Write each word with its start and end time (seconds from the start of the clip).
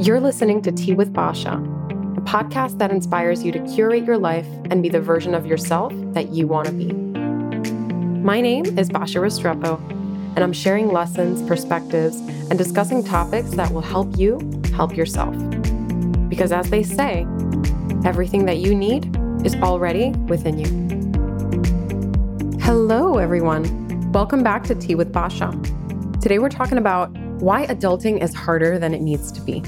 You're 0.00 0.18
listening 0.18 0.62
to 0.62 0.72
Tea 0.72 0.94
with 0.94 1.12
Basha, 1.12 1.50
a 1.50 2.20
podcast 2.22 2.78
that 2.78 2.90
inspires 2.90 3.44
you 3.44 3.52
to 3.52 3.58
curate 3.74 4.04
your 4.04 4.16
life 4.16 4.46
and 4.70 4.82
be 4.82 4.88
the 4.88 4.98
version 4.98 5.34
of 5.34 5.44
yourself 5.44 5.92
that 6.14 6.30
you 6.30 6.46
want 6.46 6.68
to 6.68 6.72
be. 6.72 6.90
My 8.22 8.40
name 8.40 8.78
is 8.78 8.88
Basha 8.88 9.18
Restrepo, 9.18 9.78
and 10.36 10.38
I'm 10.38 10.54
sharing 10.54 10.88
lessons, 10.88 11.46
perspectives, 11.46 12.16
and 12.48 12.56
discussing 12.56 13.04
topics 13.04 13.50
that 13.50 13.70
will 13.72 13.82
help 13.82 14.16
you 14.16 14.40
help 14.74 14.96
yourself. 14.96 15.36
Because 16.30 16.50
as 16.50 16.70
they 16.70 16.82
say, 16.82 17.26
everything 18.06 18.46
that 18.46 18.56
you 18.56 18.74
need 18.74 19.14
is 19.44 19.54
already 19.56 20.12
within 20.28 20.58
you. 20.58 22.58
Hello, 22.62 23.18
everyone. 23.18 24.12
Welcome 24.12 24.42
back 24.42 24.64
to 24.64 24.74
Tea 24.74 24.94
with 24.94 25.12
Basha. 25.12 25.50
Today, 26.22 26.38
we're 26.38 26.48
talking 26.48 26.78
about 26.78 27.10
why 27.42 27.66
adulting 27.66 28.22
is 28.22 28.34
harder 28.34 28.78
than 28.78 28.94
it 28.94 29.02
needs 29.02 29.30
to 29.32 29.42
be. 29.42 29.62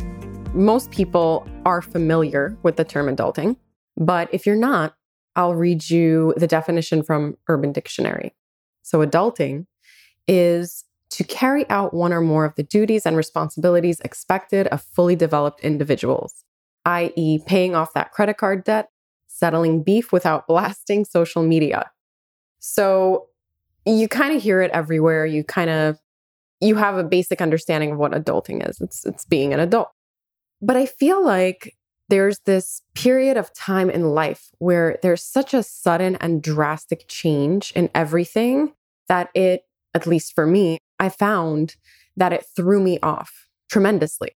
Most 0.55 0.91
people 0.91 1.49
are 1.65 1.81
familiar 1.81 2.55
with 2.63 2.77
the 2.77 2.85
term 2.85 3.07
adulting, 3.15 3.57
but 3.97 4.29
if 4.35 4.45
you're 4.45 4.55
not, 4.55 4.95
I'll 5.35 5.55
read 5.55 5.89
you 5.89 6.35
the 6.37 6.47
definition 6.47 7.03
from 7.03 7.39
Urban 7.49 7.73
Dictionary. 7.73 8.35
So, 8.83 8.99
adulting 8.99 9.65
is 10.29 10.85
to 11.09 11.25
carry 11.25 11.69
out 11.71 11.95
one 11.95 12.13
or 12.13 12.21
more 12.21 12.45
of 12.45 12.55
the 12.57 12.63
duties 12.63 13.07
and 13.07 13.17
responsibilities 13.17 14.01
expected 14.01 14.67
of 14.67 14.83
fully 14.83 15.17
developed 15.17 15.61
individuals, 15.61 16.45
i.e., 16.85 17.39
paying 17.47 17.75
off 17.75 17.95
that 17.95 18.13
credit 18.13 18.37
card 18.37 18.63
debt, 18.63 18.91
settling 19.29 19.83
beef 19.83 20.13
without 20.13 20.47
blasting 20.47 21.07
social 21.07 21.43
media. 21.43 21.91
So, 22.59 23.29
you 23.87 24.07
kind 24.07 24.37
of 24.37 24.43
hear 24.43 24.61
it 24.61 24.71
everywhere. 24.73 25.25
You 25.25 25.45
kind 25.45 25.71
of 25.71 25.99
you 26.61 26.75
have 26.75 26.99
a 26.99 27.05
basic 27.05 27.41
understanding 27.41 27.93
of 27.93 27.99
what 27.99 28.13
adulting 28.13 28.69
is. 28.69 28.83
It's 28.83 29.07
it's 29.07 29.25
being 29.25 29.55
an 29.55 29.61
adult. 29.61 29.89
But 30.63 30.77
I 30.77 30.87
feel 30.87 31.25
like 31.25 31.77
there's 32.09 32.39
this 32.41 32.83
period 32.95 33.37
of 33.37 33.53
time 33.53 33.91
in 33.91 34.15
life 34.15 34.51
where 34.59 34.99
there's 35.03 35.23
such 35.23 35.53
a 35.55 35.63
sudden 35.63 36.17
and 36.17 36.43
drastic 36.43 37.07
change 37.09 37.73
in 37.75 37.91
everything 37.95 38.73
that 39.09 39.31
it, 39.35 39.65
at 39.95 40.07
least 40.07 40.35
for 40.35 40.47
me, 40.47 40.79
I 41.01 41.09
found 41.09 41.77
that 42.17 42.33
it 42.33 42.47
threw 42.55 42.81
me 42.81 42.99
off 43.03 43.49
tremendously. 43.69 44.37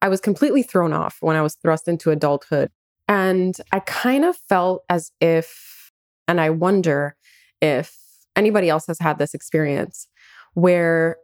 I 0.00 0.08
was 0.08 0.20
completely 0.20 0.62
thrown 0.62 0.92
off 0.92 1.18
when 1.20 1.36
I 1.36 1.42
was 1.42 1.56
thrust 1.56 1.88
into 1.88 2.10
adulthood. 2.10 2.70
And 3.08 3.56
I 3.72 3.80
kind 3.80 4.24
of 4.24 4.36
felt 4.48 4.84
as 4.88 5.12
if, 5.20 5.92
and 6.26 6.40
I 6.40 6.50
wonder 6.50 7.16
if 7.60 7.96
anybody 8.34 8.68
else 8.68 8.86
has 8.86 8.98
had 8.98 9.18
this 9.18 9.34
experience 9.34 10.08
where 10.54 11.18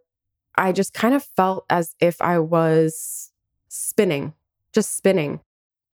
I 0.57 0.73
just 0.73 0.93
kind 0.93 1.15
of 1.15 1.25
felt 1.25 1.65
as 1.71 1.95
if 2.01 2.21
I 2.21 2.39
was 2.39 3.31
spinning, 3.69 4.35
just 4.73 4.97
spinning. 4.97 5.41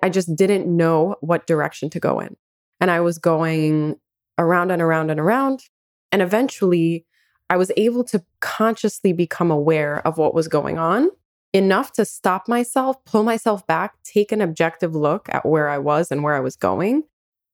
I 0.02 0.10
just 0.10 0.36
didn't 0.36 0.66
know 0.66 1.16
what 1.22 1.48
direction 1.48 1.90
to 1.92 2.00
go 2.00 2.20
in. 2.20 2.36
And 2.80 2.90
I 2.90 3.02
was 3.02 3.18
going 3.18 3.98
around 4.38 4.72
and 4.72 4.82
around 4.82 5.10
and 5.12 5.20
around. 5.20 5.64
And 6.12 6.22
eventually, 6.22 7.06
I 7.50 7.58
was 7.58 7.72
able 7.76 8.04
to 8.06 8.24
consciously 8.40 9.12
become 9.12 9.52
aware 9.52 10.06
of 10.08 10.18
what 10.18 10.34
was 10.34 10.48
going 10.48 10.78
on 10.78 11.10
enough 11.52 11.92
to 11.94 12.06
stop 12.06 12.48
myself, 12.48 13.04
pull 13.06 13.24
myself 13.24 13.66
back, 13.66 13.96
take 14.04 14.32
an 14.32 14.42
objective 14.42 14.96
look 14.96 15.28
at 15.30 15.46
where 15.46 15.68
I 15.68 15.80
was 15.80 16.12
and 16.12 16.24
where 16.24 16.36
I 16.36 16.40
was 16.40 16.56
going, 16.56 17.04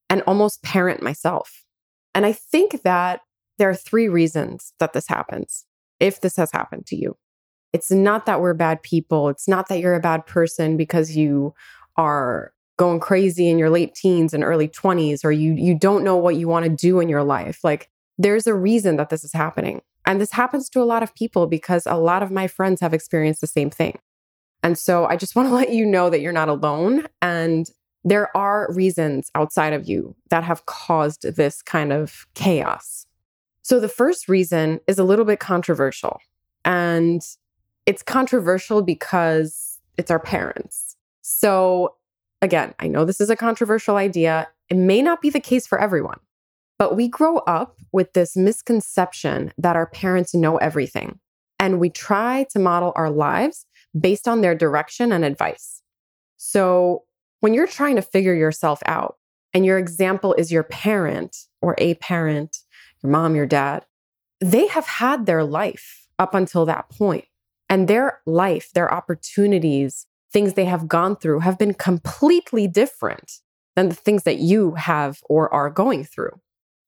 and 0.10 0.22
almost 0.28 0.64
parent 0.64 1.02
myself. 1.02 1.64
And 2.14 2.26
I 2.26 2.34
think 2.34 2.84
that 2.84 3.22
there 3.58 3.70
are 3.70 3.76
three 3.76 4.10
reasons 4.10 4.74
that 4.80 4.94
this 4.94 5.08
happens 5.08 5.66
if 6.00 6.20
this 6.20 6.36
has 6.36 6.52
happened 6.52 6.86
to 6.88 6.96
you. 6.96 7.16
It's 7.76 7.92
not 7.92 8.26
that 8.26 8.40
we're 8.40 8.54
bad 8.54 8.82
people. 8.84 9.28
It's 9.28 9.50
not 9.50 9.68
that 9.68 9.80
you're 9.80 9.96
a 9.96 10.00
bad 10.00 10.26
person 10.26 10.78
because 10.78 11.14
you 11.14 11.54
are 11.98 12.54
going 12.78 13.02
crazy 13.02 13.50
in 13.50 13.60
your 13.60 13.70
late 13.70 13.94
teens 13.94 14.34
and 14.34 14.46
early 14.46 14.70
20s 14.70 15.26
or 15.26 15.32
you 15.34 15.52
you 15.54 15.78
don't 15.78 16.06
know 16.06 16.16
what 16.16 16.38
you 16.38 16.48
want 16.48 16.64
to 16.64 16.70
do 16.70 17.02
in 17.02 17.10
your 17.10 17.26
life. 17.26 17.66
Like 17.66 17.90
there's 18.18 18.48
a 18.48 18.56
reason 18.56 18.96
that 18.96 19.10
this 19.10 19.26
is 19.26 19.34
happening. 19.34 19.82
And 20.06 20.22
this 20.22 20.32
happens 20.32 20.70
to 20.70 20.82
a 20.82 20.86
lot 20.86 21.04
of 21.04 21.14
people 21.16 21.48
because 21.48 21.86
a 21.86 21.96
lot 21.96 22.24
of 22.24 22.32
my 22.32 22.48
friends 22.48 22.80
have 22.80 22.94
experienced 22.94 23.42
the 23.42 23.48
same 23.48 23.70
thing. 23.70 24.00
And 24.64 24.78
so 24.78 25.06
I 25.06 25.18
just 25.18 25.36
want 25.36 25.50
to 25.50 25.54
let 25.54 25.74
you 25.74 25.86
know 25.86 26.10
that 26.10 26.22
you're 26.22 26.32
not 26.32 26.48
alone 26.48 27.08
and 27.22 27.70
there 28.06 28.36
are 28.38 28.72
reasons 28.72 29.32
outside 29.36 29.74
of 29.74 29.90
you 29.90 30.16
that 30.30 30.46
have 30.46 30.66
caused 30.66 31.24
this 31.36 31.62
kind 31.62 31.92
of 31.92 32.26
chaos. 32.36 33.06
So 33.64 33.82
the 33.82 33.90
first 33.90 34.30
reason 34.30 34.80
is 34.88 34.98
a 34.98 35.04
little 35.04 35.26
bit 35.26 35.42
controversial. 35.42 36.22
And 36.64 37.22
it's 37.86 38.04
controversial 38.04 38.82
because 38.82 39.80
it's 39.98 40.12
our 40.12 40.20
parents. 40.20 40.96
So 41.22 41.96
again, 42.42 42.74
I 42.80 42.88
know 42.88 43.06
this 43.06 43.22
is 43.22 43.30
a 43.30 43.36
controversial 43.36 43.98
idea. 43.98 44.48
It 44.70 44.78
may 44.78 45.02
not 45.02 45.22
be 45.22 45.30
the 45.30 45.40
case 45.40 45.68
for 45.68 45.80
everyone, 45.80 46.20
but 46.78 46.96
we 46.96 47.08
grow 47.08 47.38
up 47.40 47.78
with 47.92 48.14
this 48.14 48.36
misconception 48.36 49.54
that 49.58 49.76
our 49.76 49.88
parents 49.88 50.34
know 50.34 50.58
everything. 50.58 51.20
And 51.60 51.80
we 51.80 51.90
try 51.90 52.46
to 52.52 52.60
model 52.60 52.92
our 52.96 53.10
lives 53.10 53.66
based 54.00 54.28
on 54.28 54.42
their 54.42 54.56
direction 54.56 55.12
and 55.12 55.24
advice. 55.24 55.82
So 56.38 57.04
when 57.40 57.54
you're 57.54 57.68
trying 57.68 57.96
to 57.96 58.02
figure 58.02 58.34
yourself 58.34 58.82
out 58.86 59.18
and 59.54 59.66
your 59.66 59.78
example 59.78 60.34
is 60.34 60.52
your 60.52 60.64
parent 60.64 61.38
or 61.62 61.76
a 61.78 61.94
parent 61.96 62.58
your 63.06 63.12
mom, 63.12 63.36
your 63.36 63.46
dad, 63.46 63.86
they 64.42 64.68
have 64.68 64.88
had 64.88 65.26
their 65.26 65.44
life 65.44 66.08
up 66.18 66.34
until 66.34 66.66
that 66.66 66.90
point. 66.90 67.26
And 67.70 67.88
their 67.88 68.20
life, 68.26 68.72
their 68.74 68.94
opportunities, 68.94 70.06
things 70.32 70.54
they 70.54 70.66
have 70.66 70.88
gone 70.88 71.16
through 71.16 71.40
have 71.40 71.58
been 71.58 71.74
completely 71.74 72.68
different 72.68 73.40
than 73.76 73.90
the 73.90 73.96
things 73.96 74.24
that 74.24 74.38
you 74.38 74.76
have 74.76 75.20
or 75.30 75.54
are 75.54 75.70
going 75.70 76.04
through. 76.04 76.40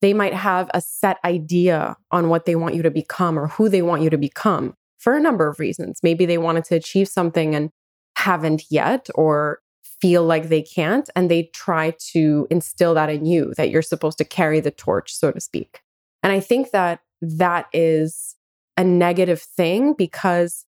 They 0.01 0.13
might 0.13 0.33
have 0.33 0.69
a 0.73 0.81
set 0.81 1.17
idea 1.25 1.97
on 2.11 2.29
what 2.29 2.45
they 2.45 2.55
want 2.55 2.75
you 2.75 2.83
to 2.83 2.91
become 2.91 3.37
or 3.37 3.47
who 3.47 3.67
they 3.67 3.81
want 3.81 4.03
you 4.03 4.09
to 4.09 4.17
become 4.17 4.75
for 4.99 5.15
a 5.15 5.21
number 5.21 5.47
of 5.47 5.59
reasons. 5.59 5.99
Maybe 6.03 6.25
they 6.25 6.37
wanted 6.37 6.65
to 6.65 6.75
achieve 6.75 7.07
something 7.07 7.55
and 7.55 7.71
haven't 8.17 8.63
yet, 8.69 9.07
or 9.15 9.59
feel 10.01 10.23
like 10.23 10.49
they 10.49 10.61
can't. 10.61 11.09
And 11.15 11.29
they 11.29 11.49
try 11.53 11.93
to 12.11 12.47
instill 12.49 12.93
that 12.95 13.09
in 13.09 13.25
you 13.25 13.53
that 13.57 13.69
you're 13.69 13.81
supposed 13.81 14.17
to 14.19 14.25
carry 14.25 14.59
the 14.59 14.71
torch, 14.71 15.13
so 15.13 15.31
to 15.31 15.39
speak. 15.39 15.81
And 16.23 16.31
I 16.31 16.39
think 16.39 16.71
that 16.71 16.99
that 17.21 17.67
is 17.73 18.35
a 18.75 18.83
negative 18.83 19.41
thing 19.41 19.93
because 19.93 20.65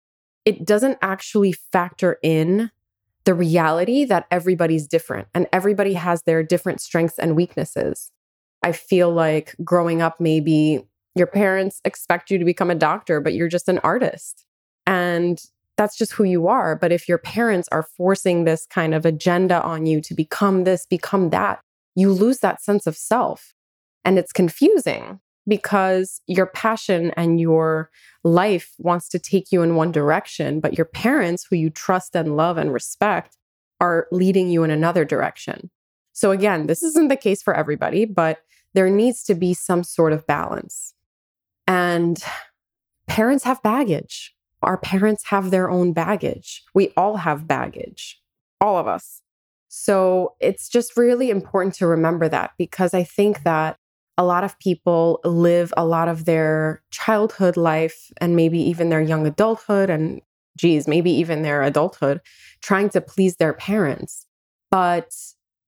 it 0.49 0.65
doesn't 0.65 0.97
actually 1.03 1.51
factor 1.51 2.17
in 2.23 2.71
the 3.25 3.35
reality 3.35 4.03
that 4.03 4.25
everybody's 4.31 4.87
different 4.87 5.27
and 5.35 5.45
everybody 5.53 5.93
has 5.93 6.23
their 6.23 6.41
different 6.41 6.81
strengths 6.81 7.19
and 7.19 7.35
weaknesses. 7.35 8.11
I 8.63 8.71
feel 8.71 9.13
like 9.13 9.55
growing 9.63 10.01
up, 10.01 10.19
maybe 10.19 10.87
your 11.13 11.27
parents 11.27 11.81
expect 11.85 12.31
you 12.31 12.39
to 12.39 12.45
become 12.45 12.71
a 12.71 12.75
doctor, 12.75 13.21
but 13.21 13.35
you're 13.35 13.47
just 13.47 13.69
an 13.69 13.77
artist. 13.83 14.43
And 14.87 15.39
that's 15.77 15.95
just 15.95 16.13
who 16.13 16.23
you 16.23 16.47
are. 16.47 16.75
But 16.75 16.91
if 16.91 17.07
your 17.07 17.19
parents 17.19 17.69
are 17.71 17.83
forcing 17.83 18.45
this 18.45 18.66
kind 18.66 18.95
of 18.95 19.05
agenda 19.05 19.61
on 19.61 19.85
you 19.85 20.01
to 20.01 20.16
become 20.16 20.63
this, 20.63 20.87
become 20.87 21.29
that, 21.29 21.59
you 21.93 22.11
lose 22.11 22.39
that 22.39 22.63
sense 22.63 22.87
of 22.87 22.97
self. 22.97 23.53
And 24.03 24.17
it's 24.17 24.33
confusing 24.33 25.19
because 25.49 26.21
your 26.27 26.45
passion 26.45 27.11
and 27.17 27.39
your 27.39 27.89
life 28.23 28.73
wants 28.77 29.09
to 29.09 29.19
take 29.19 29.51
you 29.51 29.61
in 29.61 29.75
one 29.75 29.91
direction, 29.91 30.59
but 30.59 30.77
your 30.77 30.85
parents, 30.85 31.45
who 31.49 31.55
you 31.55 31.69
trust 31.69 32.15
and 32.15 32.37
love 32.37 32.57
and 32.57 32.71
respect, 32.71 33.37
are 33.81 34.07
leading 34.11 34.49
you 34.49 34.63
in 34.63 34.71
another 34.71 35.05
direction. 35.05 35.69
So, 36.13 36.31
again, 36.31 36.67
this 36.67 36.83
isn't 36.83 37.07
the 37.07 37.15
case 37.15 37.41
for 37.41 37.53
everybody, 37.53 38.05
but 38.05 38.39
there 38.73 38.89
needs 38.89 39.23
to 39.23 39.35
be 39.35 39.53
some 39.53 39.83
sort 39.83 40.13
of 40.13 40.27
balance. 40.27 40.93
And 41.66 42.21
parents 43.07 43.43
have 43.45 43.63
baggage. 43.63 44.35
Our 44.61 44.77
parents 44.77 45.25
have 45.27 45.49
their 45.49 45.69
own 45.69 45.93
baggage. 45.93 46.63
We 46.73 46.91
all 46.97 47.17
have 47.17 47.47
baggage, 47.47 48.19
all 48.59 48.78
of 48.78 48.87
us. 48.87 49.22
So, 49.69 50.34
it's 50.40 50.67
just 50.67 50.97
really 50.97 51.29
important 51.29 51.75
to 51.75 51.87
remember 51.87 52.28
that 52.29 52.52
because 52.57 52.93
I 52.93 53.03
think 53.03 53.43
that 53.43 53.78
a 54.19 54.25
lot 54.25 54.43
of 54.43 54.59
people 54.59 55.21
live 55.23 55.73
a 55.77 55.85
lot 55.85 56.09
of 56.09 56.25
their 56.25 56.83
childhood 56.91 57.55
life 57.55 58.11
and 58.19 58.35
maybe 58.35 58.59
even 58.59 58.89
their 58.89 59.01
young 59.01 59.25
adulthood 59.25 59.89
and 59.89 60.21
geez, 60.57 60.89
maybe 60.89 61.09
even 61.09 61.41
their 61.41 61.63
adulthood 61.63 62.19
trying 62.61 62.89
to 62.89 62.99
please 62.99 63.37
their 63.37 63.53
parents. 63.53 64.27
But 64.69 65.16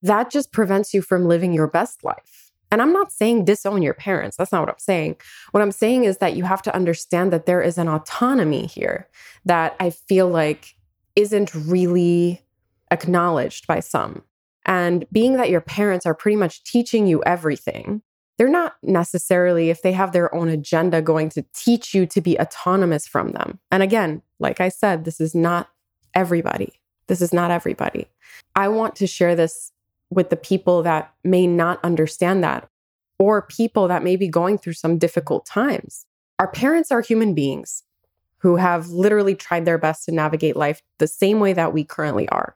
that 0.01 0.29
just 0.29 0.51
prevents 0.51 0.93
you 0.93 1.01
from 1.01 1.29
living 1.29 1.53
your 1.53 1.67
best 1.67 2.03
life. 2.03 2.51
And 2.69 2.81
I'm 2.81 2.91
not 2.91 3.13
saying 3.13 3.45
disown 3.45 3.81
your 3.81 3.93
parents. 3.93 4.35
That's 4.35 4.51
not 4.51 4.59
what 4.59 4.69
I'm 4.69 4.79
saying. 4.79 5.15
What 5.51 5.61
I'm 5.61 5.71
saying 5.71 6.03
is 6.03 6.17
that 6.17 6.35
you 6.35 6.43
have 6.43 6.61
to 6.63 6.75
understand 6.75 7.31
that 7.31 7.45
there 7.45 7.61
is 7.61 7.77
an 7.77 7.87
autonomy 7.87 8.65
here 8.65 9.07
that 9.45 9.77
I 9.79 9.91
feel 9.91 10.27
like 10.27 10.75
isn't 11.15 11.55
really 11.55 12.41
acknowledged 12.91 13.65
by 13.65 13.79
some. 13.79 14.23
And 14.65 15.05
being 15.09 15.37
that 15.37 15.49
your 15.49 15.61
parents 15.61 16.05
are 16.05 16.13
pretty 16.13 16.35
much 16.35 16.65
teaching 16.65 17.07
you 17.07 17.23
everything, 17.23 18.01
they're 18.41 18.49
not 18.49 18.73
necessarily, 18.81 19.69
if 19.69 19.83
they 19.83 19.91
have 19.91 20.13
their 20.13 20.33
own 20.33 20.49
agenda, 20.49 20.99
going 20.99 21.29
to 21.29 21.45
teach 21.53 21.93
you 21.93 22.07
to 22.07 22.19
be 22.19 22.39
autonomous 22.39 23.05
from 23.05 23.33
them. 23.33 23.59
And 23.69 23.83
again, 23.83 24.23
like 24.39 24.59
I 24.59 24.69
said, 24.69 25.05
this 25.05 25.21
is 25.21 25.35
not 25.35 25.69
everybody. 26.15 26.73
This 27.05 27.21
is 27.21 27.31
not 27.31 27.51
everybody. 27.51 28.07
I 28.55 28.67
want 28.67 28.95
to 28.95 29.05
share 29.05 29.35
this 29.35 29.71
with 30.09 30.31
the 30.31 30.37
people 30.37 30.81
that 30.81 31.13
may 31.23 31.45
not 31.45 31.79
understand 31.83 32.43
that 32.43 32.67
or 33.19 33.43
people 33.43 33.87
that 33.89 34.03
may 34.03 34.15
be 34.15 34.27
going 34.27 34.57
through 34.57 34.73
some 34.73 34.97
difficult 34.97 35.45
times. 35.45 36.07
Our 36.39 36.47
parents 36.47 36.91
are 36.91 37.01
human 37.01 37.35
beings 37.35 37.83
who 38.39 38.55
have 38.55 38.89
literally 38.89 39.35
tried 39.35 39.65
their 39.65 39.77
best 39.77 40.05
to 40.05 40.11
navigate 40.11 40.55
life 40.55 40.81
the 40.97 41.05
same 41.05 41.39
way 41.39 41.53
that 41.53 41.73
we 41.73 41.83
currently 41.83 42.27
are. 42.29 42.55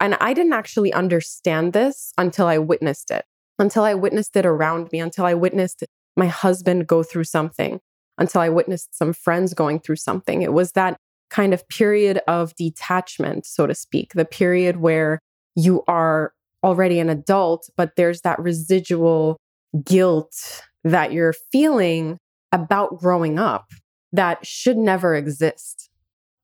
And 0.00 0.16
I 0.20 0.34
didn't 0.34 0.52
actually 0.52 0.92
understand 0.92 1.74
this 1.74 2.12
until 2.18 2.48
I 2.48 2.58
witnessed 2.58 3.12
it, 3.12 3.24
until 3.62 3.84
I 3.84 3.94
witnessed 3.94 4.36
it 4.36 4.44
around 4.44 4.90
me, 4.90 4.98
until 4.98 5.24
I 5.24 5.34
witnessed 5.34 5.84
my 6.16 6.26
husband 6.26 6.88
go 6.88 7.04
through 7.04 7.24
something, 7.24 7.78
until 8.18 8.40
I 8.40 8.48
witnessed 8.48 8.98
some 8.98 9.12
friends 9.12 9.54
going 9.54 9.78
through 9.78 9.96
something. 9.96 10.42
It 10.42 10.52
was 10.52 10.72
that 10.72 10.96
kind 11.30 11.54
of 11.54 11.66
period 11.68 12.20
of 12.26 12.56
detachment, 12.56 13.46
so 13.46 13.68
to 13.68 13.74
speak, 13.74 14.14
the 14.14 14.24
period 14.24 14.78
where 14.78 15.20
you 15.54 15.84
are 15.86 16.32
already 16.64 16.98
an 16.98 17.08
adult, 17.08 17.70
but 17.76 17.94
there's 17.96 18.22
that 18.22 18.40
residual 18.40 19.36
guilt 19.84 20.62
that 20.82 21.12
you're 21.12 21.34
feeling 21.52 22.18
about 22.50 22.98
growing 22.98 23.38
up 23.38 23.70
that 24.12 24.44
should 24.44 24.76
never 24.76 25.14
exist. 25.14 25.88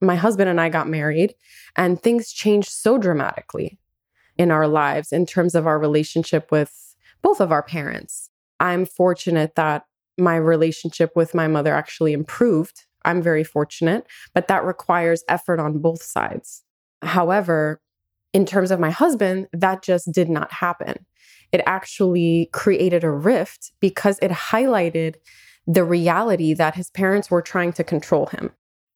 My 0.01 0.15
husband 0.15 0.49
and 0.49 0.61
I 0.61 0.69
got 0.69 0.89
married, 0.89 1.35
and 1.77 2.01
things 2.01 2.31
changed 2.31 2.69
so 2.69 2.97
dramatically 2.97 3.77
in 4.37 4.53
our 4.53 4.69
lives 4.69 5.13
in 5.13 5.27
terms 5.27 5.57
of 5.57 5.67
our 5.67 5.81
relationship 5.81 6.53
with 6.53 6.88
both 7.23 7.41
of 7.41 7.53
our 7.53 7.63
parents. 7.63 8.31
I'm 8.61 8.87
fortunate 8.87 9.55
that 9.55 9.85
my 10.19 10.37
relationship 10.37 11.13
with 11.15 11.35
my 11.35 11.47
mother 11.47 11.75
actually 11.75 12.13
improved. 12.13 12.87
I'm 13.05 13.23
very 13.23 13.45
fortunate, 13.45 14.07
but 14.35 14.49
that 14.49 14.65
requires 14.65 15.23
effort 15.29 15.61
on 15.61 15.79
both 15.79 16.03
sides. 16.03 16.65
However, 17.03 17.81
in 18.35 18.45
terms 18.45 18.71
of 18.71 18.81
my 18.81 18.91
husband, 18.91 19.49
that 19.53 19.83
just 19.83 20.13
did 20.13 20.29
not 20.29 20.53
happen. 20.53 21.07
It 21.53 21.63
actually 21.67 22.51
created 22.53 23.05
a 23.05 23.11
rift 23.11 23.73
because 23.81 24.19
it 24.21 24.31
highlighted 24.31 25.15
the 25.67 25.85
reality 25.85 26.55
that 26.55 26.75
his 26.75 26.91
parents 26.91 27.31
were 27.31 27.43
trying 27.43 27.73
to 27.75 27.85
control 27.85 28.27
him. 28.27 28.51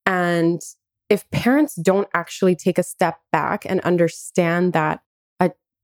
And 0.04 0.60
if 1.08 1.30
parents 1.30 1.74
don't 1.74 2.08
actually 2.14 2.56
take 2.56 2.78
a 2.78 2.82
step 2.82 3.18
back 3.30 3.64
and 3.66 3.80
understand 3.80 4.72
that 4.72 5.00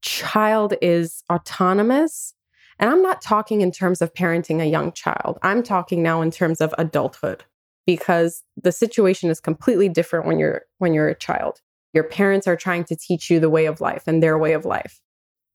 child 0.01 0.73
is 0.81 1.23
autonomous 1.31 2.33
and 2.79 2.89
I'm 2.89 3.01
not 3.01 3.21
talking 3.21 3.61
in 3.61 3.71
terms 3.71 4.01
of 4.01 4.13
parenting 4.13 4.61
a 4.61 4.65
young 4.65 4.93
child. 4.93 5.37
I'm 5.43 5.63
talking 5.63 6.01
now 6.01 6.21
in 6.21 6.31
terms 6.31 6.61
of 6.61 6.73
adulthood 6.77 7.43
because 7.85 8.43
the 8.61 8.71
situation 8.71 9.29
is 9.29 9.41
completely 9.41 9.89
different 9.89 10.25
when 10.25 10.39
you're 10.39 10.63
when 10.77 10.93
you're 10.93 11.09
a 11.09 11.15
child. 11.15 11.61
Your 11.93 12.05
parents 12.05 12.47
are 12.47 12.55
trying 12.55 12.85
to 12.85 12.95
teach 12.95 13.29
you 13.29 13.39
the 13.39 13.49
way 13.49 13.65
of 13.65 13.81
life 13.81 14.03
and 14.07 14.23
their 14.23 14.37
way 14.37 14.53
of 14.53 14.63
life. 14.63 15.01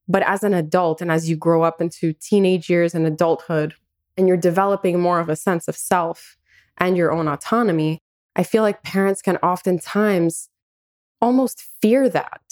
But 0.07 0.23
as 0.25 0.43
an 0.43 0.53
adult 0.53 1.01
and 1.01 1.11
as 1.11 1.31
you 1.31 1.37
grow 1.37 1.63
up 1.63 1.81
into 1.81 2.13
teenage 2.13 2.69
years 2.69 2.95
and 2.95 3.07
adulthood 3.07 3.75
and 4.19 4.29
you're 4.29 4.37
developing 4.37 5.01
more 5.01 5.21
of 5.21 5.29
a 5.29 5.37
sense 5.37 5.67
of 5.67 5.77
self 5.77 6.37
and 6.77 6.97
your 6.97 7.11
own 7.11 7.27
autonomy, 7.27 8.01
I 8.37 8.43
feel 8.43 8.63
like 8.63 8.83
parents 8.83 9.23
can 9.23 9.37
oftentimes 9.39 10.51
almost 11.23 11.65
fear 11.81 12.09
that 12.11 12.43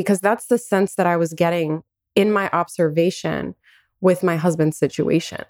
because 0.00 0.20
that's 0.20 0.46
the 0.46 0.56
sense 0.56 0.94
that 0.94 1.06
I 1.06 1.18
was 1.18 1.34
getting 1.34 1.82
in 2.16 2.32
my 2.32 2.48
observation 2.54 3.54
with 4.00 4.22
my 4.22 4.36
husband's 4.36 4.78
situation. 4.78 5.44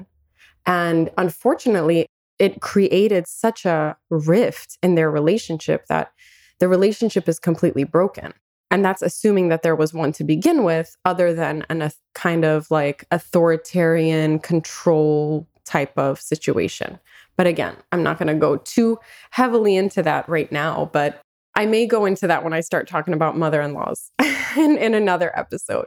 And 0.66 1.08
unfortunately, 1.16 2.06
it 2.40 2.60
created 2.60 3.28
such 3.28 3.64
a 3.64 3.96
rift 4.10 4.76
in 4.82 4.96
their 4.96 5.08
relationship 5.08 5.86
that 5.86 6.10
the 6.58 6.66
relationship 6.66 7.28
is 7.28 7.38
completely 7.38 7.84
broken. 7.84 8.32
And 8.72 8.84
that's 8.84 9.02
assuming 9.02 9.50
that 9.50 9.62
there 9.62 9.76
was 9.76 9.94
one 9.94 10.10
to 10.14 10.24
begin 10.24 10.64
with, 10.64 10.96
other 11.04 11.32
than 11.32 11.64
an, 11.70 11.80
a 11.80 11.92
kind 12.16 12.44
of 12.44 12.68
like 12.72 13.04
authoritarian 13.12 14.40
control 14.40 15.46
type 15.64 15.96
of 15.96 16.20
situation. 16.20 16.98
But 17.36 17.46
again, 17.46 17.76
I'm 17.92 18.02
not 18.02 18.18
going 18.18 18.26
to 18.26 18.34
go 18.34 18.56
too 18.56 18.98
heavily 19.30 19.76
into 19.76 20.02
that 20.02 20.28
right 20.28 20.50
now, 20.50 20.90
but 20.92 21.22
I 21.54 21.66
may 21.66 21.86
go 21.86 22.04
into 22.04 22.26
that 22.26 22.44
when 22.44 22.52
I 22.52 22.60
start 22.60 22.88
talking 22.88 23.14
about 23.14 23.36
mother 23.36 23.60
in 23.60 23.74
laws 23.74 24.10
in, 24.56 24.78
in 24.78 24.94
another 24.94 25.36
episode. 25.38 25.86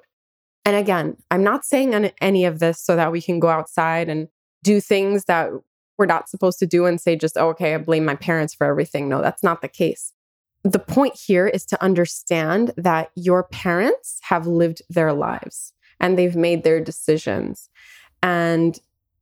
And 0.65 0.75
again, 0.75 1.17
I'm 1.29 1.43
not 1.43 1.65
saying 1.65 1.93
any 2.21 2.45
of 2.45 2.59
this 2.59 2.79
so 2.79 2.95
that 2.95 3.11
we 3.11 3.21
can 3.21 3.39
go 3.39 3.49
outside 3.49 4.09
and 4.09 4.27
do 4.63 4.79
things 4.79 5.25
that 5.25 5.51
we're 5.97 6.05
not 6.05 6.29
supposed 6.29 6.59
to 6.59 6.65
do 6.65 6.85
and 6.85 6.99
say, 6.99 7.15
just, 7.15 7.37
oh, 7.37 7.49
okay, 7.49 7.75
I 7.75 7.77
blame 7.77 8.05
my 8.05 8.15
parents 8.15 8.53
for 8.53 8.65
everything. 8.65 9.09
No, 9.09 9.21
that's 9.21 9.43
not 9.43 9.61
the 9.61 9.67
case. 9.67 10.13
The 10.63 10.79
point 10.79 11.15
here 11.15 11.47
is 11.47 11.65
to 11.67 11.83
understand 11.83 12.71
that 12.77 13.11
your 13.15 13.43
parents 13.43 14.19
have 14.23 14.47
lived 14.47 14.81
their 14.89 15.11
lives 15.11 15.73
and 15.99 16.17
they've 16.17 16.35
made 16.35 16.63
their 16.63 16.79
decisions 16.79 17.69
and 18.21 18.79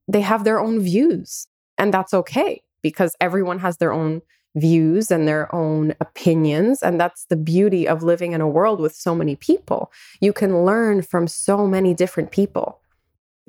they 0.08 0.22
have 0.22 0.44
their 0.44 0.60
own 0.60 0.80
views. 0.80 1.48
And 1.78 1.92
that's 1.94 2.14
okay 2.14 2.62
because 2.84 3.16
everyone 3.20 3.60
has 3.60 3.78
their 3.78 3.92
own 3.92 4.22
views 4.56 5.12
and 5.12 5.28
their 5.28 5.54
own 5.54 5.94
opinions. 6.02 6.84
And 6.84 7.00
that's 7.00 7.26
the 7.26 7.36
beauty 7.36 7.88
of 7.88 8.04
living 8.04 8.34
in 8.34 8.42
a 8.42 8.48
world 8.48 8.80
with 8.80 8.94
so 8.96 9.16
many 9.16 9.36
people. 9.36 9.92
You 10.20 10.34
can 10.34 10.66
learn 10.66 11.02
from 11.02 11.28
so 11.28 11.66
many 11.66 11.94
different 11.94 12.32
people. 12.32 12.80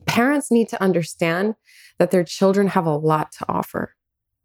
Parents 0.07 0.51
need 0.51 0.69
to 0.69 0.83
understand 0.83 1.55
that 1.99 2.11
their 2.11 2.25
children 2.25 2.69
have 2.69 2.87
a 2.87 2.97
lot 2.97 3.33
to 3.33 3.45
offer. 3.49 3.95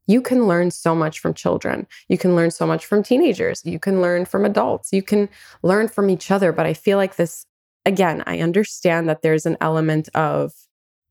You 0.07 0.21
can 0.21 0.47
learn 0.47 0.71
so 0.71 0.95
much 0.95 1.19
from 1.19 1.33
children. 1.33 1.85
You 2.07 2.17
can 2.17 2.35
learn 2.35 2.51
so 2.51 2.65
much 2.65 2.85
from 2.85 3.03
teenagers. 3.03 3.61
You 3.65 3.79
can 3.79 4.01
learn 4.01 4.25
from 4.25 4.45
adults. 4.45 4.93
You 4.93 5.03
can 5.03 5.29
learn 5.63 5.89
from 5.89 6.09
each 6.09 6.31
other. 6.31 6.51
But 6.51 6.65
I 6.65 6.73
feel 6.73 6.97
like 6.97 7.17
this, 7.17 7.45
again, 7.85 8.23
I 8.25 8.39
understand 8.39 9.09
that 9.09 9.21
there's 9.21 9.45
an 9.45 9.57
element 9.59 10.09
of 10.15 10.53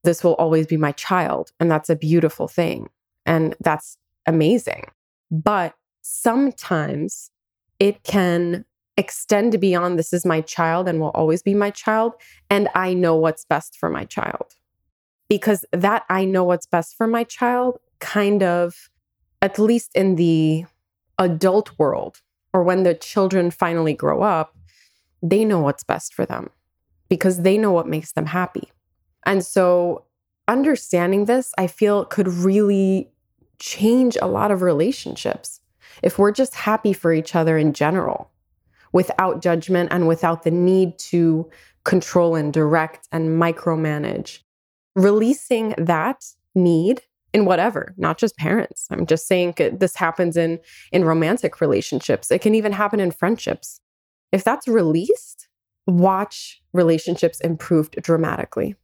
this 0.03 0.25
will 0.25 0.35
always 0.35 0.67
be 0.67 0.77
my 0.77 0.93
child. 0.93 1.53
And 1.61 1.71
that's 1.71 1.91
a 1.91 1.97
beautiful 1.97 2.49
thing. 2.49 2.89
And 3.27 3.55
that's 3.61 3.99
amazing. 4.27 4.85
But 5.31 5.75
sometimes 6.03 7.31
it 7.79 8.03
can 8.03 8.65
extend 8.97 9.61
beyond 9.61 9.99
this 9.99 10.13
is 10.13 10.25
my 10.25 10.41
child 10.41 10.89
and 10.89 11.01
will 11.01 11.11
always 11.11 11.43
be 11.43 11.55
my 11.55 11.71
child. 11.71 12.15
And 12.49 12.69
I 12.75 12.95
know 12.95 13.17
what's 13.17 13.45
best 13.45 13.77
for 13.77 13.91
my 13.91 14.05
child. 14.05 14.55
Because 15.29 15.65
that 15.73 16.05
I 16.09 16.25
know 16.25 16.45
what's 16.45 16.67
best 16.67 16.97
for 16.97 17.07
my 17.07 17.25
child 17.25 17.79
kind 17.99 18.43
of, 18.43 18.89
at 19.43 19.59
least 19.59 19.91
in 19.95 20.15
the 20.15 20.65
adult 21.19 21.79
world 21.79 22.21
or 22.53 22.63
when 22.63 22.85
the 22.85 22.95
children 22.95 23.51
finally 23.51 23.93
grow 23.93 24.23
up, 24.23 24.57
they 25.23 25.45
know 25.45 25.61
what's 25.61 25.85
best 25.85 26.15
for 26.15 26.25
them 26.25 26.51
because 27.09 27.43
they 27.43 27.59
know 27.59 27.73
what 27.73 27.89
makes 27.89 28.13
them 28.13 28.27
happy. 28.27 28.71
And 29.25 29.45
so 29.45 30.05
understanding 30.49 31.25
this, 31.25 31.53
I 31.59 31.67
feel 31.67 32.05
could 32.05 32.29
really 32.29 33.11
change 33.59 34.17
a 34.21 34.27
lot 34.27 34.51
of 34.51 34.63
relationships 34.63 35.61
if 36.03 36.19
we're 36.19 36.33
just 36.33 36.55
happy 36.55 36.93
for 36.93 37.13
each 37.13 37.35
other 37.35 37.57
in 37.57 37.73
general 37.73 38.31
without 38.93 39.43
judgment 39.43 39.89
and 39.93 40.09
without 40.09 40.43
the 40.43 40.51
need 40.51 40.99
to 40.99 41.49
control 41.85 42.35
and 42.35 42.53
direct 42.53 43.09
and 43.13 43.41
micromanage. 43.41 44.41
Releasing 44.95 45.75
that 45.79 46.25
need 46.55 47.03
in 47.33 47.45
whatever, 47.45 47.95
not 47.99 48.17
just 48.17 48.37
parents. 48.37 48.87
I'm 48.91 49.07
just 49.07 49.27
saying 49.27 49.55
this 49.59 49.95
happens 49.95 50.37
in 50.37 50.59
in 50.91 51.05
romantic 51.05 51.61
relationships. 51.61 52.31
It 52.31 52.41
can 52.41 52.55
even 52.55 52.73
happen 52.73 52.99
in 52.99 53.11
friendships. 53.11 53.81
If 54.33 54.43
that's 54.43 54.67
released, 54.67 55.49
watch 55.87 56.61
relationships 56.73 57.41
improved 57.41 58.01
dramatically. 58.03 58.75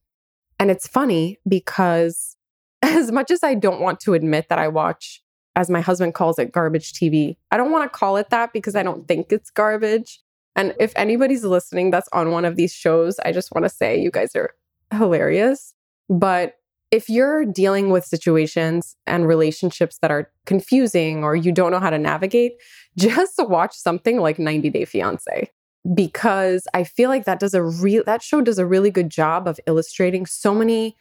And 0.58 0.70
it's 0.70 0.86
funny 0.86 1.38
because 1.48 2.36
as 2.82 3.12
much 3.12 3.30
as 3.30 3.42
I 3.42 3.54
don't 3.54 3.80
want 3.80 4.00
to 4.00 4.14
admit 4.14 4.48
that 4.48 4.58
I 4.58 4.68
watch, 4.68 5.22
as 5.54 5.70
my 5.70 5.80
husband 5.80 6.14
calls 6.14 6.38
it, 6.38 6.52
garbage 6.52 6.92
TV, 6.92 7.36
I 7.50 7.56
don't 7.56 7.70
want 7.70 7.90
to 7.90 7.98
call 7.98 8.16
it 8.16 8.30
that 8.30 8.52
because 8.52 8.74
I 8.74 8.82
don't 8.82 9.06
think 9.06 9.30
it's 9.30 9.50
garbage. 9.50 10.20
And 10.56 10.74
if 10.78 10.92
anybody's 10.96 11.44
listening 11.44 11.90
that's 11.90 12.08
on 12.12 12.30
one 12.30 12.44
of 12.44 12.56
these 12.56 12.72
shows, 12.72 13.18
I 13.20 13.32
just 13.32 13.52
want 13.54 13.64
to 13.64 13.70
say 13.70 14.00
you 14.00 14.10
guys 14.10 14.34
are 14.36 14.50
hilarious. 14.92 15.74
But 16.08 16.54
if 16.90 17.08
you're 17.08 17.46
dealing 17.46 17.88
with 17.88 18.04
situations 18.04 18.96
and 19.06 19.26
relationships 19.26 19.98
that 20.02 20.10
are 20.10 20.30
confusing 20.44 21.24
or 21.24 21.34
you 21.34 21.50
don't 21.50 21.70
know 21.70 21.80
how 21.80 21.90
to 21.90 21.98
navigate, 21.98 22.52
just 22.98 23.34
watch 23.38 23.74
something 23.74 24.20
like 24.20 24.38
90 24.38 24.68
Day 24.70 24.84
Fiance 24.84 25.50
because 25.94 26.68
I 26.74 26.84
feel 26.84 27.08
like 27.08 27.24
that 27.24 27.40
does 27.40 27.54
a 27.54 27.62
real 27.62 28.04
that 28.04 28.22
show 28.22 28.40
does 28.40 28.58
a 28.58 28.66
really 28.66 28.90
good 28.90 29.10
job 29.10 29.48
of 29.48 29.58
illustrating 29.66 30.26
so 30.26 30.54
many 30.54 30.96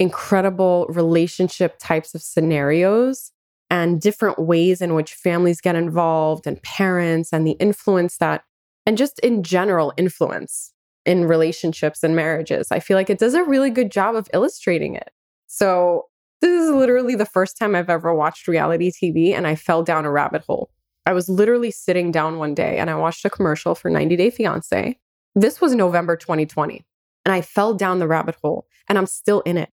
incredible 0.00 0.86
relationship 0.88 1.76
types 1.78 2.14
of 2.14 2.22
scenarios 2.22 3.30
and 3.68 4.00
different 4.00 4.38
ways 4.38 4.80
in 4.80 4.94
which 4.94 5.14
families 5.14 5.60
get 5.60 5.76
involved 5.76 6.46
and 6.46 6.60
parents 6.62 7.32
and 7.32 7.46
the 7.46 7.52
influence 7.52 8.16
that, 8.16 8.42
and 8.86 8.98
just 8.98 9.20
in 9.20 9.42
general, 9.44 9.92
influence 9.96 10.72
in 11.04 11.26
relationships 11.26 12.02
and 12.02 12.16
marriages. 12.16 12.68
I 12.72 12.80
feel 12.80 12.96
like 12.96 13.10
it 13.10 13.18
does 13.18 13.34
a 13.34 13.44
really 13.44 13.70
good 13.70 13.92
job 13.92 14.16
of 14.16 14.28
illustrating 14.34 14.96
it. 14.96 15.10
So, 15.46 16.06
this 16.40 16.62
is 16.62 16.70
literally 16.70 17.14
the 17.14 17.26
first 17.26 17.58
time 17.58 17.74
I've 17.74 17.90
ever 17.90 18.14
watched 18.14 18.48
reality 18.48 18.90
TV 18.90 19.34
and 19.34 19.46
I 19.46 19.54
fell 19.54 19.82
down 19.82 20.06
a 20.06 20.10
rabbit 20.10 20.42
hole. 20.46 20.70
I 21.04 21.12
was 21.12 21.28
literally 21.28 21.70
sitting 21.70 22.10
down 22.10 22.38
one 22.38 22.54
day 22.54 22.78
and 22.78 22.88
I 22.88 22.94
watched 22.94 23.26
a 23.26 23.30
commercial 23.30 23.74
for 23.74 23.90
90 23.90 24.16
Day 24.16 24.30
Fiancé. 24.30 24.96
This 25.34 25.60
was 25.60 25.74
November 25.74 26.16
2020. 26.16 26.82
And 27.26 27.32
I 27.34 27.42
fell 27.42 27.74
down 27.74 27.98
the 27.98 28.08
rabbit 28.08 28.36
hole 28.42 28.66
and 28.88 28.96
I'm 28.96 29.06
still 29.06 29.40
in 29.40 29.58
it. 29.58 29.68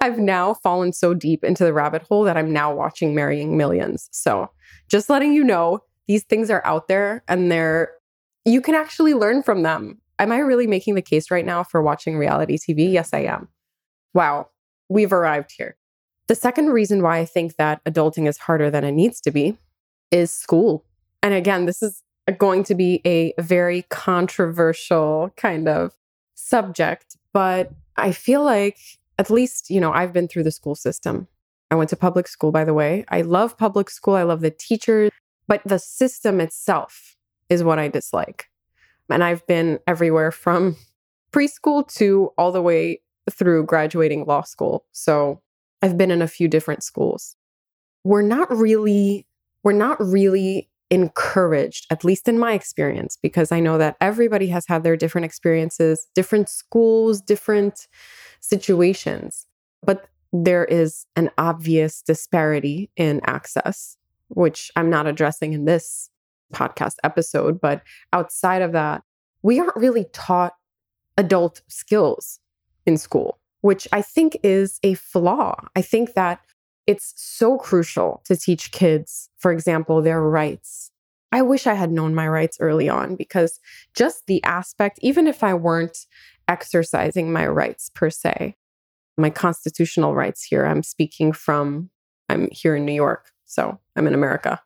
I've 0.00 0.18
now 0.18 0.54
fallen 0.54 0.92
so 0.92 1.14
deep 1.14 1.42
into 1.42 1.64
the 1.64 1.72
rabbit 1.72 2.02
hole 2.02 2.24
that 2.24 2.36
I'm 2.36 2.52
now 2.52 2.72
watching 2.72 3.14
Marrying 3.14 3.56
Millions. 3.56 4.08
So, 4.12 4.50
just 4.88 5.10
letting 5.10 5.32
you 5.32 5.44
know, 5.44 5.80
these 6.06 6.24
things 6.24 6.50
are 6.50 6.64
out 6.64 6.88
there 6.88 7.22
and 7.28 7.50
they're, 7.50 7.90
you 8.44 8.60
can 8.60 8.74
actually 8.74 9.14
learn 9.14 9.42
from 9.42 9.62
them. 9.62 10.00
Am 10.18 10.32
I 10.32 10.38
really 10.38 10.66
making 10.66 10.94
the 10.94 11.02
case 11.02 11.30
right 11.30 11.44
now 11.44 11.62
for 11.62 11.82
watching 11.82 12.16
reality 12.16 12.58
TV? 12.58 12.90
Yes, 12.90 13.10
I 13.12 13.20
am. 13.20 13.48
Wow, 14.14 14.48
we've 14.88 15.12
arrived 15.12 15.52
here. 15.56 15.76
The 16.28 16.34
second 16.34 16.70
reason 16.70 17.02
why 17.02 17.18
I 17.18 17.24
think 17.24 17.56
that 17.56 17.84
adulting 17.84 18.28
is 18.28 18.38
harder 18.38 18.70
than 18.70 18.84
it 18.84 18.92
needs 18.92 19.20
to 19.22 19.30
be 19.30 19.58
is 20.10 20.32
school. 20.32 20.84
And 21.22 21.34
again, 21.34 21.66
this 21.66 21.82
is 21.82 22.02
going 22.38 22.64
to 22.64 22.74
be 22.74 23.00
a 23.04 23.32
very 23.38 23.82
controversial 23.90 25.30
kind 25.36 25.68
of 25.68 25.92
subject, 26.34 27.16
but 27.32 27.72
I 27.96 28.12
feel 28.12 28.44
like 28.44 28.78
at 29.18 29.30
least, 29.30 29.68
you 29.68 29.80
know, 29.80 29.92
I've 29.92 30.12
been 30.12 30.28
through 30.28 30.44
the 30.44 30.52
school 30.52 30.74
system. 30.74 31.28
I 31.70 31.74
went 31.74 31.90
to 31.90 31.96
public 31.96 32.28
school, 32.28 32.52
by 32.52 32.64
the 32.64 32.72
way. 32.72 33.04
I 33.08 33.22
love 33.22 33.58
public 33.58 33.90
school. 33.90 34.14
I 34.14 34.22
love 34.22 34.40
the 34.40 34.50
teachers, 34.50 35.10
but 35.46 35.60
the 35.64 35.78
system 35.78 36.40
itself 36.40 37.16
is 37.48 37.64
what 37.64 37.78
I 37.78 37.88
dislike. 37.88 38.46
And 39.10 39.24
I've 39.24 39.46
been 39.46 39.80
everywhere 39.86 40.30
from 40.30 40.76
preschool 41.32 41.86
to 41.96 42.30
all 42.38 42.52
the 42.52 42.62
way 42.62 43.00
through 43.30 43.66
graduating 43.66 44.24
law 44.24 44.42
school. 44.42 44.86
So 44.92 45.42
I've 45.82 45.98
been 45.98 46.10
in 46.10 46.22
a 46.22 46.28
few 46.28 46.48
different 46.48 46.82
schools. 46.82 47.36
We're 48.04 48.22
not 48.22 48.50
really, 48.50 49.26
we're 49.64 49.72
not 49.72 50.00
really 50.00 50.70
encouraged, 50.90 51.86
at 51.90 52.04
least 52.04 52.28
in 52.28 52.38
my 52.38 52.52
experience, 52.52 53.18
because 53.20 53.52
I 53.52 53.60
know 53.60 53.76
that 53.76 53.96
everybody 54.00 54.46
has 54.48 54.66
had 54.66 54.82
their 54.82 54.96
different 54.96 55.26
experiences, 55.26 56.08
different 56.14 56.48
schools, 56.48 57.20
different 57.20 57.86
situations. 58.40 59.46
But 59.82 60.08
there 60.32 60.64
is 60.64 61.06
an 61.16 61.30
obvious 61.38 62.02
disparity 62.02 62.90
in 62.96 63.20
access, 63.24 63.96
which 64.28 64.70
I'm 64.76 64.90
not 64.90 65.06
addressing 65.06 65.52
in 65.52 65.64
this 65.64 66.10
podcast 66.52 66.96
episode. 67.04 67.60
But 67.60 67.82
outside 68.12 68.62
of 68.62 68.72
that, 68.72 69.02
we 69.42 69.60
aren't 69.60 69.76
really 69.76 70.06
taught 70.12 70.54
adult 71.16 71.62
skills 71.68 72.40
in 72.86 72.96
school, 72.96 73.38
which 73.60 73.88
I 73.92 74.02
think 74.02 74.38
is 74.42 74.78
a 74.82 74.94
flaw. 74.94 75.56
I 75.74 75.82
think 75.82 76.14
that 76.14 76.40
it's 76.86 77.12
so 77.16 77.58
crucial 77.58 78.22
to 78.24 78.36
teach 78.36 78.72
kids, 78.72 79.28
for 79.36 79.52
example, 79.52 80.00
their 80.00 80.22
rights. 80.22 80.90
I 81.30 81.42
wish 81.42 81.66
I 81.66 81.74
had 81.74 81.92
known 81.92 82.14
my 82.14 82.26
rights 82.26 82.56
early 82.60 82.88
on 82.88 83.14
because 83.14 83.60
just 83.94 84.26
the 84.26 84.42
aspect, 84.44 84.98
even 85.02 85.26
if 85.26 85.44
I 85.44 85.52
weren't 85.52 86.06
exercising 86.48 87.32
my 87.32 87.46
rights 87.46 87.90
per 87.94 88.10
se, 88.10 88.56
my 89.16 89.30
constitutional 89.30 90.14
rights 90.14 90.42
here, 90.42 90.64
I'm 90.64 90.82
speaking 90.82 91.32
from, 91.32 91.90
I'm 92.28 92.48
here 92.50 92.76
in 92.76 92.84
New 92.84 92.92
York, 92.92 93.30
so 93.44 93.78
I'm 93.96 94.06
in 94.06 94.14
America. 94.14 94.60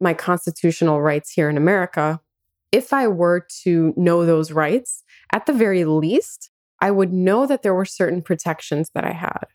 My 0.00 0.14
constitutional 0.14 1.02
rights 1.02 1.30
here 1.30 1.50
in 1.50 1.56
America, 1.56 2.20
if 2.70 2.92
I 2.92 3.08
were 3.08 3.46
to 3.62 3.92
know 3.96 4.24
those 4.24 4.52
rights, 4.52 5.02
at 5.32 5.46
the 5.46 5.52
very 5.52 5.84
least, 5.84 6.50
I 6.80 6.90
would 6.90 7.12
know 7.12 7.46
that 7.46 7.62
there 7.62 7.74
were 7.74 7.84
certain 7.84 8.22
protections 8.22 8.90
that 8.94 9.04
I 9.04 9.12
had. 9.12 9.46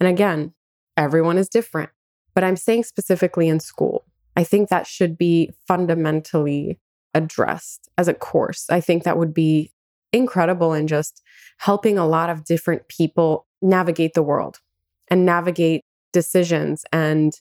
And 0.00 0.08
again, 0.08 0.54
Everyone 0.96 1.38
is 1.38 1.48
different. 1.48 1.90
But 2.34 2.44
I'm 2.44 2.56
saying 2.56 2.84
specifically 2.84 3.48
in 3.48 3.60
school, 3.60 4.04
I 4.36 4.44
think 4.44 4.68
that 4.68 4.86
should 4.86 5.18
be 5.18 5.50
fundamentally 5.66 6.78
addressed 7.14 7.90
as 7.98 8.08
a 8.08 8.14
course. 8.14 8.66
I 8.70 8.80
think 8.80 9.04
that 9.04 9.18
would 9.18 9.34
be 9.34 9.71
incredible 10.12 10.72
in 10.72 10.86
just 10.86 11.22
helping 11.58 11.98
a 11.98 12.06
lot 12.06 12.30
of 12.30 12.44
different 12.44 12.88
people 12.88 13.46
navigate 13.60 14.14
the 14.14 14.22
world 14.22 14.60
and 15.08 15.24
navigate 15.24 15.84
decisions. 16.12 16.84
And 16.92 17.32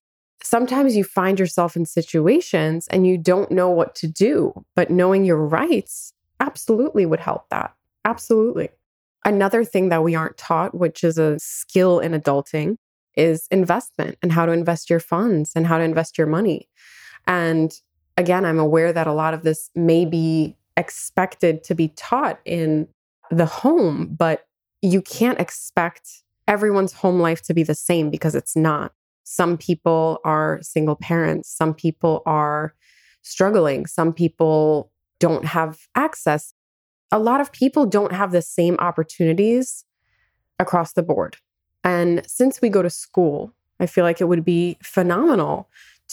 sometimes 0.44 0.96
you 0.96 1.04
find 1.04 1.40
yourself 1.40 1.76
in 1.76 1.86
situations 1.86 2.88
and 2.90 3.06
you 3.06 3.18
don't 3.18 3.52
know 3.52 3.70
what 3.70 3.96
to 3.96 4.08
do, 4.08 4.66
but 4.76 4.90
knowing 4.90 5.26
your 5.26 5.38
rights 5.38 6.14
absolutely 6.40 7.06
would 7.06 7.20
help 7.20 7.50
that. 7.50 7.74
Absolutely. 8.06 8.70
Another 9.24 9.64
thing 9.64 9.90
that 9.90 10.04
we 10.04 10.16
aren't 10.16 10.38
taught, 10.38 10.74
which 10.74 11.04
is 11.04 11.18
a 11.18 11.38
skill 11.40 12.00
in 12.00 12.14
adulting, 12.14 12.78
is 13.16 13.48
investment 13.52 14.18
and 14.24 14.32
how 14.32 14.46
to 14.46 14.52
invest 14.52 14.90
your 14.90 15.00
funds 15.00 15.52
and 15.56 15.68
how 15.68 15.78
to 15.78 15.84
invest 15.84 16.18
your 16.18 16.28
money. 16.28 16.68
And 17.28 17.72
again, 18.18 18.46
I'm 18.46 18.60
aware 18.60 18.92
that 18.92 19.08
a 19.08 19.14
lot 19.14 19.34
of 19.34 19.44
this 19.44 19.70
may 19.76 20.06
be 20.06 20.56
expected 20.78 21.64
to 21.66 21.76
be 21.76 21.90
taught 21.90 22.40
in 22.46 22.88
the 23.30 23.46
home, 23.46 24.08
but 24.18 24.46
you 24.82 25.02
can't 25.02 25.40
expect 25.40 26.24
everyone's 26.48 26.94
home 26.94 27.20
life 27.20 27.42
to 27.44 27.54
be 27.54 27.64
the 27.64 27.76
same 27.76 28.10
because 28.10 28.36
it's 28.36 28.56
not. 28.56 28.94
Some 29.24 29.58
people 29.58 30.20
are 30.26 30.60
single 30.62 30.96
parents, 30.96 31.50
some 31.50 31.74
people 31.74 32.24
are 32.26 32.74
struggling, 33.22 33.86
some 33.86 34.12
people 34.12 34.92
don't 35.20 35.46
have 35.46 35.80
access. 35.96 36.54
A 37.12 37.20
lot 37.20 37.42
of 37.42 37.52
people 37.52 37.86
don't 37.86 38.14
have 38.14 38.32
the 38.32 38.42
same 38.42 38.76
opportunities 38.80 39.86
across 40.60 40.94
the 40.94 41.04
board. 41.04 41.38
And 41.84 42.24
since 42.28 42.62
we 42.62 42.70
go 42.70 42.82
to 42.82 42.90
school, 42.90 43.54
I 43.80 43.86
feel 43.86 44.04
like 44.04 44.22
it 44.22 44.28
would 44.28 44.46
be 44.46 44.78
phenomenal 44.84 45.70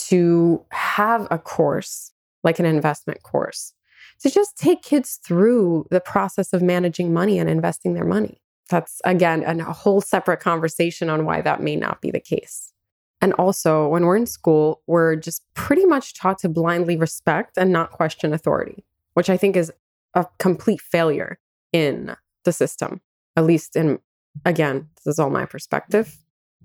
to 0.07 0.65
have 0.71 1.27
a 1.31 1.39
course 1.39 2.13
like 2.45 2.59
an 2.59 2.67
investment 2.67 3.23
course 3.23 3.75
to 4.21 4.31
just 4.31 4.57
take 4.57 4.83
kids 4.83 5.19
through 5.25 5.87
the 5.91 6.01
process 6.01 6.53
of 6.53 6.63
managing 6.63 7.13
money 7.13 7.39
and 7.39 7.49
investing 7.49 7.95
their 7.95 8.05
money. 8.05 8.41
That's 8.69 9.01
again 9.05 9.43
a 9.45 9.73
whole 9.73 10.01
separate 10.01 10.41
conversation 10.41 11.09
on 11.09 11.25
why 11.25 11.41
that 11.41 11.63
may 11.63 11.77
not 11.77 12.01
be 12.01 12.11
the 12.11 12.21
case. 12.21 12.73
And 13.21 13.33
also, 13.35 13.89
when 13.89 14.05
we're 14.05 14.17
in 14.17 14.27
school, 14.27 14.83
we're 14.87 15.17
just 15.17 15.43
pretty 15.55 15.85
much 15.85 16.15
taught 16.15 16.39
to 16.41 16.49
blindly 16.49 16.97
respect 16.97 17.57
and 17.57 17.73
not 17.73 17.91
question 17.91 18.33
authority, 18.33 18.85
which 19.15 19.29
I 19.29 19.37
think 19.37 19.57
is 19.57 19.73
a 20.15 20.27
complete 20.39 20.81
failure 20.81 21.39
in 21.73 22.15
the 22.45 22.53
system, 22.53 23.01
at 23.37 23.45
least 23.45 23.75
in 23.75 23.99
Again, 24.45 24.89
this 24.97 25.15
is 25.15 25.19
all 25.19 25.31
my 25.31 25.47
perspective. 25.47 26.17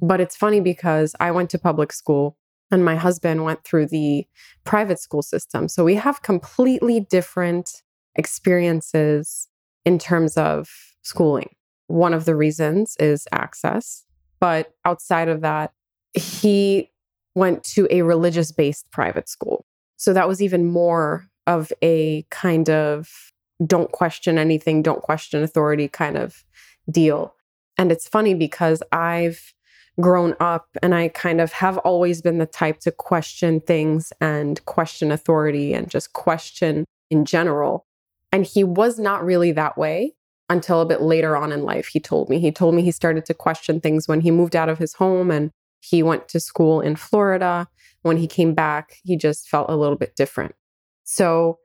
But 0.02 0.20
it's 0.20 0.36
funny 0.36 0.60
because 0.60 1.16
I 1.20 1.32
went 1.32 1.50
to 1.52 1.60
public 1.60 1.94
school 1.94 2.38
and 2.74 2.84
my 2.84 2.96
husband 2.96 3.44
went 3.44 3.64
through 3.64 3.86
the 3.86 4.26
private 4.64 5.00
school 5.00 5.22
system. 5.22 5.68
So 5.68 5.84
we 5.84 5.94
have 5.94 6.24
completely 6.24 7.02
different 7.02 7.84
experiences 8.16 9.48
in 9.86 10.00
terms 10.00 10.38
of 10.38 10.70
schooling. 11.04 11.50
One 11.86 12.16
of 12.16 12.26
the 12.26 12.36
reasons 12.36 12.96
is 13.00 13.28
access. 13.32 14.06
But 14.40 14.74
outside 14.86 15.30
of 15.30 15.42
that, 15.42 15.72
he 16.16 16.90
went 17.36 17.64
to 17.64 17.88
a 17.92 18.02
religious 18.02 18.52
based 18.52 18.90
private 18.92 19.30
school. 19.30 19.66
So 19.98 20.12
that 20.14 20.28
was 20.28 20.42
even 20.42 20.66
more 20.66 21.28
of 21.46 21.72
a 21.84 22.26
kind 22.32 22.70
of 22.72 23.32
don't 23.66 23.92
question 23.92 24.40
anything, 24.40 24.82
don't 24.82 25.04
question 25.04 25.44
authority 25.44 25.88
kind 25.88 26.18
of 26.18 26.44
deal. 26.90 27.36
And 27.78 27.92
it's 27.92 28.08
funny 28.08 28.34
because 28.34 28.82
I've 28.92 29.54
grown 30.02 30.36
up 30.40 30.68
and 30.82 30.96
I 30.96 31.10
kind 31.10 31.40
of 31.40 31.52
have 31.54 31.78
always 31.80 32.22
been 32.22 32.40
the 32.40 32.46
type 32.46 32.80
to 32.80 32.92
question 32.92 33.62
things 33.62 34.12
and 34.20 34.64
question 34.66 35.12
authority 35.12 35.74
and 35.74 35.90
just 35.90 36.14
question 36.14 36.86
in 37.10 37.26
general. 37.26 37.86
And 38.32 38.46
he 38.46 38.64
was 38.64 38.98
not 38.98 39.24
really 39.24 39.52
that 39.52 39.78
way 39.78 40.14
until 40.50 40.82
a 40.82 40.86
bit 40.86 41.02
later 41.02 41.38
on 41.38 41.52
in 41.52 41.64
life. 41.64 41.88
He 41.88 42.00
told 42.00 42.30
me, 42.30 42.40
he 42.40 42.52
told 42.52 42.74
me 42.74 42.82
he 42.82 42.92
started 42.92 43.26
to 43.26 43.34
question 43.34 43.80
things 43.80 44.08
when 44.08 44.22
he 44.22 44.32
moved 44.32 44.56
out 44.56 44.70
of 44.70 44.80
his 44.80 44.94
home 44.94 45.30
and 45.30 45.52
he 45.82 46.02
went 46.02 46.28
to 46.30 46.40
school 46.40 46.82
in 46.82 46.96
Florida. 46.96 47.68
When 48.02 48.18
he 48.18 48.28
came 48.28 48.54
back, 48.54 48.98
he 49.04 49.16
just 49.16 49.48
felt 49.48 49.70
a 49.70 49.76
little 49.76 49.96
bit 49.96 50.16
different. 50.16 50.56
So 51.04 51.60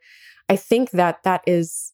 I 0.48 0.56
think 0.56 0.90
that 0.90 1.22
that 1.24 1.42
is, 1.46 1.92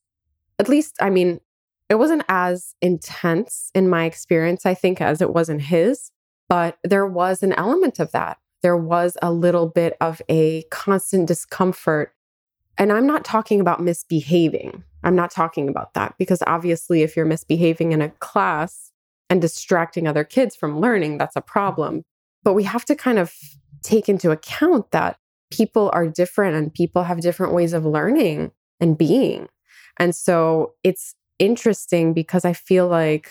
at 0.59 0.69
least, 0.69 0.97
I 1.01 1.11
mean, 1.11 1.41
it 1.89 1.97
wasn't 1.97 2.25
as 2.29 2.75
intense 2.81 3.71
in 3.75 3.89
my 3.89 4.05
experience, 4.05 4.67
I 4.67 4.75
think, 4.75 5.01
as 5.01 5.21
it 5.21 5.33
was 5.33 5.49
in 5.49 5.61
his, 5.61 6.11
but 6.49 6.79
there 6.85 7.07
was 7.07 7.43
an 7.43 7.53
element 7.53 7.99
of 7.99 8.13
that. 8.13 8.39
There 8.63 8.77
was 8.77 9.17
a 9.23 9.33
little 9.33 9.69
bit 9.69 9.97
of 10.01 10.23
a 10.29 10.63
constant 10.71 11.29
discomfort. 11.29 12.15
And 12.79 12.93
I'm 12.93 13.07
not 13.07 13.25
talking 13.25 13.61
about 13.61 13.81
misbehaving. 13.81 14.83
I'm 15.03 15.15
not 15.15 15.31
talking 15.31 15.69
about 15.69 15.95
that 15.95 16.15
because 16.19 16.43
obviously, 16.47 17.03
if 17.03 17.17
you're 17.17 17.27
misbehaving 17.27 17.93
in 17.93 18.01
a 18.01 18.09
class 18.09 18.91
and 19.29 19.41
distracting 19.41 20.07
other 20.07 20.25
kids 20.25 20.57
from 20.57 20.81
learning, 20.81 21.19
that's 21.19 21.37
a 21.37 21.41
problem. 21.41 22.03
But 22.43 22.55
we 22.55 22.65
have 22.65 22.85
to 22.87 22.95
kind 22.95 23.19
of 23.19 23.33
take 23.83 24.09
into 24.09 24.31
account 24.31 24.91
that 24.91 25.19
people 25.51 25.91
are 25.93 26.09
different 26.09 26.57
and 26.57 26.73
people 26.73 27.05
have 27.05 27.21
different 27.21 27.53
ways 27.53 27.73
of 27.73 27.85
learning 27.85 28.51
and 28.81 28.99
being. 28.99 29.49
And 29.99 30.15
so 30.15 30.75
it's 30.83 31.15
interesting 31.39 32.13
because 32.13 32.45
I 32.45 32.53
feel 32.53 32.89
like, 32.89 33.31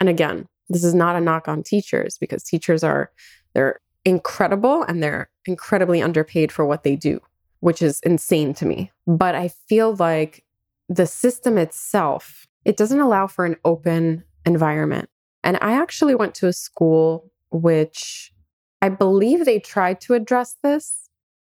and 0.00 0.08
again, 0.08 0.46
this 0.72 0.84
is 0.84 0.94
not 0.94 1.16
a 1.16 1.20
knock 1.20 1.48
on 1.48 1.62
teachers 1.62 2.18
because 2.18 2.42
teachers 2.42 2.82
are, 2.82 3.10
they're 3.54 3.80
incredible 4.04 4.82
and 4.82 5.02
they're 5.02 5.30
incredibly 5.46 6.02
underpaid 6.02 6.50
for 6.50 6.64
what 6.64 6.82
they 6.82 6.96
do. 6.96 7.20
which 7.62 7.80
is 7.80 8.00
insane 8.00 8.52
to 8.52 8.66
me. 8.66 8.90
But 9.06 9.36
I 9.36 9.46
feel 9.68 9.94
like 9.94 10.44
the 10.88 11.06
system 11.06 11.56
itself, 11.56 12.48
it 12.64 12.76
doesn't 12.76 12.98
allow 12.98 13.28
for 13.28 13.44
an 13.44 13.54
open 13.64 14.24
environment. 14.44 15.08
And 15.44 15.58
I 15.60 15.80
actually 15.80 16.16
went 16.16 16.34
to 16.36 16.48
a 16.48 16.52
school 16.52 17.30
which 17.52 18.32
I 18.80 18.88
believe 18.88 19.44
they 19.44 19.60
tried 19.60 20.00
to 20.02 20.14
address 20.14 20.56
this. 20.64 21.08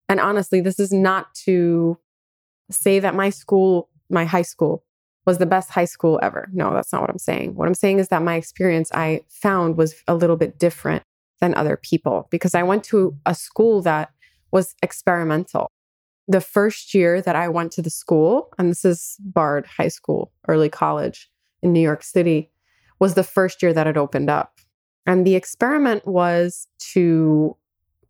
And 0.07 0.19
honestly, 0.19 0.61
this 0.61 0.79
is 0.79 0.93
not 0.93 1.33
to 1.45 1.97
say 2.69 2.99
that 2.99 3.15
my 3.15 3.31
school, 3.31 3.89
my 4.07 4.25
high 4.25 4.43
school, 4.43 4.83
was 5.25 5.37
the 5.39 5.45
best 5.45 5.69
high 5.71 5.85
school 5.85 6.19
ever. 6.21 6.49
No, 6.53 6.73
that's 6.73 6.91
not 6.91 7.01
what 7.01 7.09
I'm 7.09 7.17
saying. 7.17 7.55
What 7.55 7.67
I'm 7.67 7.73
saying 7.73 7.99
is 7.99 8.09
that 8.09 8.21
my 8.21 8.35
experience 8.35 8.91
I 8.93 9.21
found 9.29 9.77
was 9.77 9.95
a 10.07 10.15
little 10.15 10.37
bit 10.37 10.59
different 10.59 11.03
than 11.41 11.55
other 11.55 11.77
people 11.77 12.27
because 12.29 12.55
I 12.55 12.63
went 12.63 12.83
to 12.85 13.17
a 13.25 13.35
school 13.35 13.81
that 13.81 14.11
was 14.51 14.75
experimental. 14.81 15.69
The 16.27 16.41
first 16.41 16.93
year 16.93 17.21
that 17.21 17.35
I 17.35 17.49
went 17.49 17.71
to 17.73 17.81
the 17.81 17.89
school, 17.89 18.49
and 18.57 18.71
this 18.71 18.85
is 18.85 19.17
Bard 19.19 19.65
High 19.65 19.89
School, 19.89 20.31
early 20.47 20.69
college 20.69 21.29
in 21.61 21.73
New 21.73 21.81
York 21.81 22.03
City, 22.03 22.51
was 22.99 23.15
the 23.15 23.23
first 23.23 23.61
year 23.61 23.73
that 23.73 23.87
it 23.87 23.97
opened 23.97 24.29
up. 24.29 24.59
And 25.05 25.25
the 25.25 25.35
experiment 25.35 26.07
was 26.07 26.67
to 26.93 27.55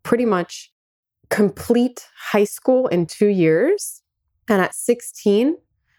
pretty 0.02 0.24
much 0.24 0.72
complete 1.28 2.06
high 2.16 2.44
school 2.44 2.86
in 2.88 3.06
two 3.06 3.26
years. 3.26 4.02
And 4.48 4.62
at 4.62 4.74
16, 4.74 5.56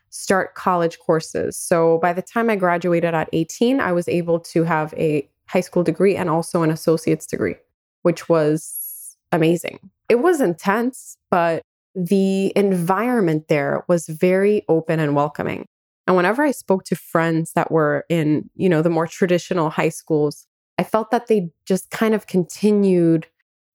start 0.10 0.56
college 0.56 1.00
courses. 1.00 1.58
So 1.58 2.00
by 2.00 2.14
the 2.14 2.22
time 2.22 2.50
I 2.50 2.56
graduated 2.56 3.14
at 3.14 3.30
18, 3.34 3.80
I 3.80 3.92
was 3.92 4.08
able 4.08 4.40
to 4.40 4.64
have 4.64 4.94
a 4.96 5.28
high 5.48 5.62
school 5.62 5.84
degree 5.84 6.16
and 6.16 6.30
also 6.30 6.64
an 6.64 6.72
associate's 6.72 7.26
degree, 7.26 7.56
which 8.02 8.30
was 8.30 9.18
amazing. 9.32 9.80
It 10.10 10.20
was 10.20 10.42
intense, 10.42 11.18
but 11.30 11.62
the 11.96 12.54
environment 12.56 13.48
there 13.48 13.84
was 13.88 14.08
very 14.08 14.64
open 14.70 15.00
and 15.00 15.16
welcoming. 15.16 15.66
And 16.06 16.16
whenever 16.16 16.44
I 16.44 16.52
spoke 16.52 16.86
to 16.86 16.96
friends 16.96 17.52
that 17.54 17.72
were 17.72 18.06
in, 18.08 18.50
you 18.56 18.70
know, 18.70 18.82
the 18.82 18.90
more 18.90 19.08
traditional 19.08 19.70
high 19.70 19.90
schools, 19.90 20.46
I 20.78 20.84
felt 20.84 21.12
that 21.12 21.28
they 21.28 21.50
just 21.66 21.90
kind 21.90 22.14
of 22.14 22.28
continued 22.28 23.28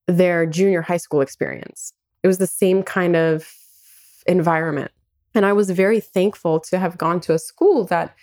their 0.07 0.47
junior 0.47 0.83
high 0.83 0.97
school 0.97 1.21
experience. 1.21 1.93
It 2.23 2.29
was 2.29 2.39
the 2.39 2.47
same 2.47 2.83
kind 2.83 3.17
of 3.17 3.53
environment. 4.27 4.93
And 5.35 5.47
I 5.47 5.53
was 5.53 5.71
very 5.71 6.01
thankful 6.01 6.61
to 6.61 6.79
have 6.79 6.99
gone 6.99 7.21
to 7.21 7.35
a 7.35 7.39
school 7.39 7.85
that 7.87 8.15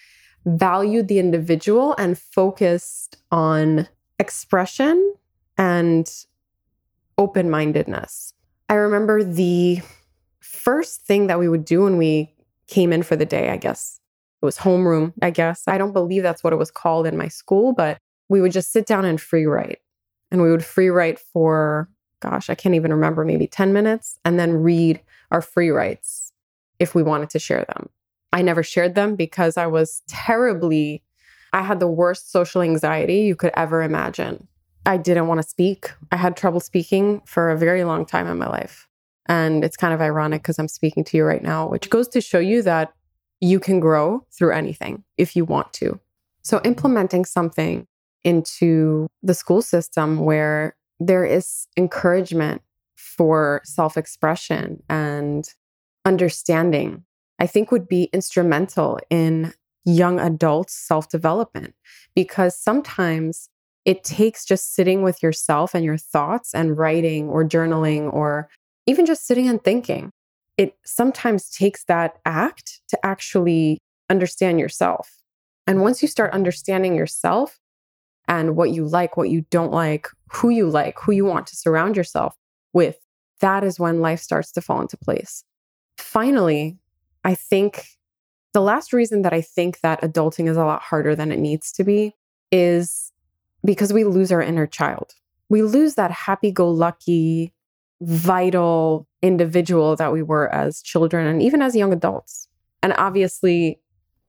valued 0.46 1.08
the 1.08 1.20
individual 1.20 1.96
and 1.98 2.18
focused 2.18 3.18
on 3.32 3.88
expression 4.20 5.16
and 5.58 6.10
open 7.18 7.50
mindedness. 7.50 8.34
I 8.70 8.76
remember 8.76 9.24
the 9.24 9.82
first 10.40 11.02
thing 11.02 11.28
that 11.28 11.40
we 11.40 11.50
would 11.50 11.66
do 11.66 11.84
when 11.84 11.98
we 11.98 12.34
came 12.68 12.94
in 12.94 13.04
for 13.04 13.16
the 13.16 13.26
day, 13.26 13.50
I 13.50 13.58
guess 13.58 14.00
it 14.42 14.46
was 14.46 14.58
homeroom, 14.58 15.14
I 15.22 15.32
guess. 15.32 15.64
I 15.68 15.78
don't 15.78 15.92
believe 15.92 16.24
that's 16.24 16.44
what 16.44 16.54
it 16.54 16.58
was 16.58 16.72
called 16.72 17.08
in 17.08 17.18
my 17.18 17.28
school, 17.28 17.74
but 17.74 17.98
we 18.30 18.42
would 18.42 18.52
just 18.52 18.72
sit 18.72 18.86
down 18.86 19.06
and 19.06 19.20
free 19.20 19.46
write. 19.46 19.80
And 20.32 20.42
we 20.42 20.52
would 20.52 20.64
free 20.64 20.90
write 20.90 21.20
for, 21.20 21.90
gosh, 22.22 22.50
I 22.50 22.56
can't 22.56 22.76
even 22.76 22.94
remember, 22.94 23.26
maybe 23.26 23.48
10 23.48 23.74
minutes, 23.74 24.20
and 24.24 24.40
then 24.40 24.54
read 24.54 25.02
our 25.32 25.42
free 25.42 25.72
writes 25.72 26.19
if 26.80 26.96
we 26.96 27.04
wanted 27.04 27.30
to 27.32 27.40
share 27.40 27.66
them. 27.66 27.90
I 28.32 28.42
never 28.42 28.64
shared 28.64 28.96
them 28.96 29.16
because 29.16 29.58
I 29.58 29.68
was 29.68 30.02
terribly, 30.08 31.04
I 31.54 31.62
had 31.62 31.80
the 31.80 31.88
worst 31.88 32.32
social 32.32 32.62
anxiety 32.62 33.22
you 33.22 33.36
could 33.36 33.52
ever 33.56 33.82
imagine. 33.82 34.48
I 34.86 34.98
didn't 34.98 35.28
want 35.28 35.42
to 35.42 35.48
speak. 35.48 35.92
I 36.12 36.16
had 36.16 36.38
trouble 36.38 36.60
speaking 36.60 37.22
for 37.26 37.50
a 37.50 37.58
very 37.58 37.84
long 37.84 38.06
time 38.06 38.28
in 38.28 38.38
my 38.38 38.48
life. 38.48 38.88
And 39.28 39.64
it's 39.64 39.78
kind 39.78 39.94
of 39.94 40.02
ironic 40.02 40.42
because 40.42 40.58
I'm 40.58 40.68
speaking 40.68 41.04
to 41.06 41.18
you 41.18 41.24
right 41.24 41.44
now, 41.44 41.68
which 41.68 41.90
goes 41.90 42.08
to 42.10 42.22
show 42.22 42.40
you 42.40 42.62
that 42.64 42.94
you 43.42 43.60
can 43.60 43.80
grow 43.80 44.26
through 44.32 44.54
anything 44.54 45.04
if 45.18 45.36
you 45.36 45.46
want 45.46 45.72
to. 45.74 46.00
So, 46.42 46.62
implementing 46.64 47.26
something 47.26 47.86
into 48.24 49.08
the 49.22 49.34
school 49.34 49.62
system 49.62 50.20
where 50.20 50.76
there 51.00 51.24
is 51.24 51.68
encouragement 51.78 52.62
for 52.96 53.62
self 53.64 53.98
expression 53.98 54.82
and 54.90 55.54
understanding, 56.06 57.04
I 57.40 57.48
think 57.48 57.72
would 57.72 57.88
be 57.88 58.10
instrumental 58.14 59.00
in 59.10 59.54
young 59.86 60.20
adults' 60.20 60.74
self 60.74 61.10
development 61.10 61.74
because 62.16 62.58
sometimes 62.58 63.50
it 63.86 64.04
takes 64.04 64.46
just 64.46 64.76
sitting 64.76 65.02
with 65.02 65.24
yourself 65.24 65.74
and 65.74 65.84
your 65.84 65.98
thoughts 65.98 66.54
and 66.54 66.78
writing 66.78 67.30
or 67.30 67.44
journaling 67.44 68.12
or 68.14 68.50
even 68.86 69.06
just 69.06 69.26
sitting 69.26 69.48
and 69.48 69.64
thinking. 69.64 70.12
It 70.58 70.78
sometimes 70.86 71.50
takes 71.50 71.86
that 71.86 72.20
act 72.26 72.82
to 72.90 73.06
actually 73.06 73.80
understand 74.10 74.60
yourself. 74.60 75.20
And 75.66 75.82
once 75.82 76.02
you 76.02 76.08
start 76.08 76.34
understanding 76.34 76.96
yourself 76.96 77.60
and 78.28 78.56
what 78.56 78.72
you 78.72 78.86
like, 78.86 79.16
what 79.16 79.30
you 79.30 79.46
don't 79.50 79.72
like, 79.72 80.08
who 80.32 80.50
you 80.50 80.70
like, 80.70 81.00
who 81.00 81.12
you 81.12 81.26
want 81.26 81.48
to 81.48 81.56
surround 81.56 81.96
yourself 81.96 82.36
with, 82.74 82.98
that 83.40 83.64
is 83.64 83.80
when 83.80 84.02
life 84.02 84.20
starts 84.20 84.52
to 84.54 84.62
fall 84.62 84.82
into 84.82 84.98
place. 84.98 85.44
Finally, 86.00 86.78
I 87.24 87.36
think 87.36 87.86
the 88.54 88.62
last 88.62 88.94
reason 88.94 89.22
that 89.24 89.34
I 89.34 89.42
think 89.42 89.82
that 89.82 90.02
adulting 90.02 90.50
is 90.50 90.58
a 90.58 90.66
lot 90.66 90.82
harder 90.82 91.16
than 91.16 91.32
it 91.32 91.40
needs 91.40 91.72
to 91.74 91.84
be 91.84 92.16
is 92.52 93.12
because 93.64 93.94
we 93.94 94.04
lose 94.04 94.32
our 94.32 94.42
inner 94.42 94.66
child. 94.66 95.14
We 95.50 95.62
lose 95.62 95.96
that 95.96 96.12
happy 96.12 96.52
go 96.52 96.70
lucky, 96.70 97.54
vital 98.02 99.08
individual 99.22 99.96
that 99.98 100.14
we 100.14 100.24
were 100.24 100.48
as 100.54 100.82
children 100.82 101.28
and 101.28 101.42
even 101.42 101.62
as 101.62 101.76
young 101.76 101.92
adults. 101.92 102.48
And 102.82 102.94
obviously, 102.98 103.80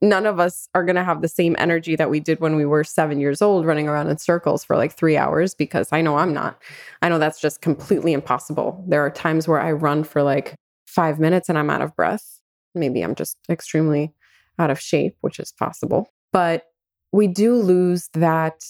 none 0.02 0.26
of 0.26 0.40
us 0.40 0.68
are 0.74 0.84
going 0.84 0.96
to 0.96 1.04
have 1.04 1.22
the 1.22 1.28
same 1.28 1.54
energy 1.58 1.94
that 1.94 2.10
we 2.10 2.20
did 2.20 2.40
when 2.40 2.56
we 2.56 2.66
were 2.66 2.82
seven 2.82 3.20
years 3.20 3.40
old 3.40 3.64
running 3.64 3.86
around 3.86 4.08
in 4.08 4.18
circles 4.18 4.64
for 4.64 4.76
like 4.76 4.92
three 4.92 5.16
hours 5.16 5.54
because 5.54 5.92
I 5.92 6.00
know 6.02 6.16
I'm 6.16 6.34
not. 6.34 6.60
I 7.00 7.08
know 7.08 7.18
that's 7.18 7.40
just 7.40 7.60
completely 7.60 8.12
impossible. 8.12 8.84
There 8.88 9.04
are 9.04 9.10
times 9.10 9.46
where 9.46 9.60
I 9.60 9.72
run 9.72 10.02
for 10.04 10.22
like 10.22 10.56
five 10.90 11.18
minutes 11.18 11.48
and 11.48 11.58
I'm 11.58 11.70
out 11.70 11.82
of 11.82 11.94
breath. 11.96 12.40
Maybe 12.74 13.02
I'm 13.02 13.14
just 13.14 13.36
extremely 13.48 14.12
out 14.58 14.70
of 14.70 14.80
shape, 14.80 15.16
which 15.20 15.38
is 15.38 15.52
possible. 15.52 16.12
But 16.32 16.64
we 17.12 17.26
do 17.26 17.54
lose 17.54 18.08
that 18.14 18.62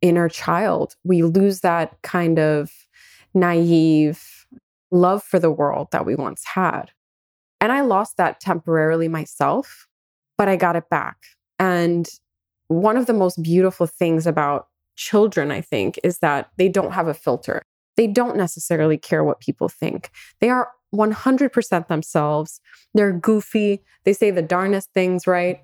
inner 0.00 0.28
child. 0.28 0.94
We 1.04 1.22
lose 1.22 1.60
that 1.60 2.00
kind 2.02 2.38
of 2.38 2.70
naive 3.34 4.46
love 4.90 5.22
for 5.22 5.38
the 5.38 5.50
world 5.50 5.88
that 5.92 6.06
we 6.06 6.14
once 6.14 6.44
had. 6.44 6.90
And 7.60 7.72
I 7.72 7.80
lost 7.82 8.16
that 8.16 8.40
temporarily 8.40 9.08
myself 9.08 9.88
but 10.42 10.48
I 10.48 10.56
got 10.56 10.74
it 10.74 10.88
back. 10.90 11.18
And 11.60 12.08
one 12.66 12.96
of 12.96 13.06
the 13.06 13.12
most 13.12 13.40
beautiful 13.42 13.86
things 13.86 14.26
about 14.26 14.66
children, 14.96 15.52
I 15.52 15.60
think, 15.60 16.00
is 16.02 16.18
that 16.18 16.50
they 16.56 16.68
don't 16.68 16.92
have 16.92 17.06
a 17.06 17.14
filter. 17.14 17.62
They 17.96 18.08
don't 18.08 18.36
necessarily 18.36 18.98
care 18.98 19.22
what 19.22 19.38
people 19.38 19.68
think. 19.68 20.10
They 20.40 20.48
are 20.48 20.70
100% 20.94 21.88
themselves. 21.88 22.60
They're 22.94 23.12
goofy. 23.12 23.82
They 24.04 24.12
say 24.12 24.30
the 24.30 24.42
darnest 24.42 24.92
things, 24.92 25.26
right? 25.26 25.60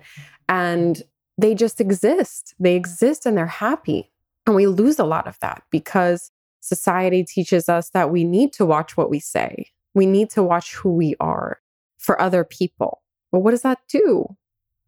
And 0.47 1.01
they 1.37 1.55
just 1.55 1.79
exist. 1.79 2.55
They 2.59 2.75
exist 2.75 3.25
and 3.25 3.37
they're 3.37 3.47
happy. 3.47 4.11
And 4.45 4.55
we 4.55 4.67
lose 4.67 4.99
a 4.99 5.05
lot 5.05 5.27
of 5.27 5.37
that 5.39 5.63
because 5.71 6.31
society 6.59 7.23
teaches 7.23 7.69
us 7.69 7.89
that 7.91 8.11
we 8.11 8.23
need 8.23 8.51
to 8.53 8.65
watch 8.65 8.97
what 8.97 9.09
we 9.09 9.19
say. 9.19 9.67
We 9.93 10.05
need 10.05 10.29
to 10.31 10.43
watch 10.43 10.75
who 10.75 10.91
we 10.91 11.15
are 11.19 11.59
for 11.97 12.19
other 12.21 12.43
people. 12.43 13.01
But 13.31 13.39
what 13.39 13.51
does 13.51 13.61
that 13.61 13.79
do? 13.87 14.35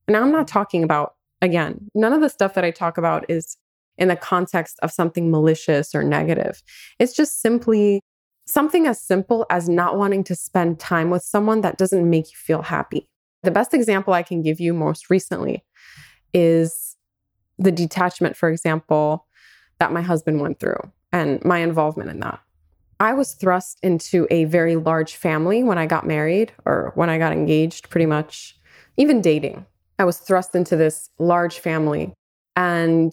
And 0.07 0.17
I'm 0.17 0.31
not 0.31 0.47
talking 0.47 0.83
about, 0.83 1.13
again, 1.41 1.89
none 1.93 2.13
of 2.13 2.21
the 2.21 2.29
stuff 2.29 2.53
that 2.55 2.65
I 2.65 2.71
talk 2.71 2.97
about 2.97 3.25
is 3.29 3.57
in 3.97 4.07
the 4.07 4.15
context 4.15 4.79
of 4.81 4.91
something 4.91 5.29
malicious 5.29 5.93
or 5.93 6.03
negative. 6.03 6.63
It's 6.99 7.13
just 7.13 7.41
simply 7.41 8.01
something 8.51 8.87
as 8.87 9.01
simple 9.01 9.45
as 9.49 9.69
not 9.69 9.97
wanting 9.97 10.23
to 10.25 10.35
spend 10.35 10.79
time 10.79 11.09
with 11.09 11.23
someone 11.23 11.61
that 11.61 11.77
doesn't 11.77 12.09
make 12.09 12.31
you 12.31 12.37
feel 12.37 12.61
happy. 12.61 13.07
The 13.43 13.51
best 13.51 13.73
example 13.73 14.13
I 14.13 14.23
can 14.23 14.41
give 14.41 14.59
you 14.59 14.73
most 14.73 15.09
recently 15.09 15.63
is 16.33 16.95
the 17.57 17.71
detachment, 17.71 18.35
for 18.35 18.49
example, 18.49 19.27
that 19.79 19.91
my 19.91 20.01
husband 20.01 20.41
went 20.41 20.59
through 20.59 20.79
and 21.11 21.43
my 21.43 21.59
involvement 21.59 22.09
in 22.09 22.19
that. 22.19 22.39
I 22.99 23.13
was 23.13 23.33
thrust 23.33 23.79
into 23.81 24.27
a 24.29 24.45
very 24.45 24.75
large 24.75 25.15
family 25.15 25.63
when 25.63 25.79
I 25.79 25.87
got 25.87 26.05
married 26.05 26.53
or 26.65 26.91
when 26.93 27.09
I 27.09 27.17
got 27.17 27.33
engaged, 27.33 27.89
pretty 27.89 28.05
much, 28.05 28.55
even 28.95 29.21
dating. 29.21 29.65
I 29.97 30.03
was 30.03 30.17
thrust 30.17 30.53
into 30.53 30.75
this 30.75 31.09
large 31.17 31.59
family. 31.59 32.13
And 32.55 33.11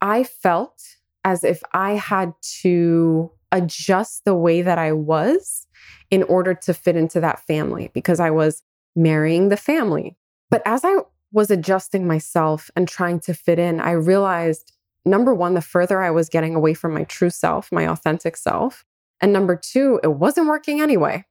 I 0.00 0.24
felt 0.24 0.82
as 1.24 1.44
if 1.44 1.62
I 1.72 1.92
had 1.92 2.32
to 2.62 3.30
adjust 3.52 4.24
the 4.24 4.34
way 4.34 4.62
that 4.62 4.78
I 4.78 4.92
was 4.92 5.66
in 6.10 6.22
order 6.24 6.54
to 6.54 6.74
fit 6.74 6.96
into 6.96 7.20
that 7.20 7.40
family 7.40 7.90
because 7.94 8.20
I 8.20 8.30
was 8.30 8.62
marrying 8.96 9.48
the 9.48 9.56
family. 9.56 10.16
But 10.50 10.62
as 10.64 10.84
I 10.84 10.96
was 11.32 11.50
adjusting 11.50 12.06
myself 12.06 12.70
and 12.74 12.88
trying 12.88 13.20
to 13.20 13.34
fit 13.34 13.58
in, 13.58 13.80
I 13.80 13.92
realized 13.92 14.72
number 15.04 15.34
one, 15.34 15.54
the 15.54 15.60
further 15.60 16.02
I 16.02 16.10
was 16.10 16.28
getting 16.28 16.54
away 16.54 16.74
from 16.74 16.92
my 16.94 17.04
true 17.04 17.30
self, 17.30 17.70
my 17.72 17.86
authentic 17.86 18.36
self. 18.36 18.84
And 19.20 19.32
number 19.32 19.56
two, 19.56 20.00
it 20.02 20.14
wasn't 20.14 20.48
working 20.48 20.80
anyway. 20.80 21.24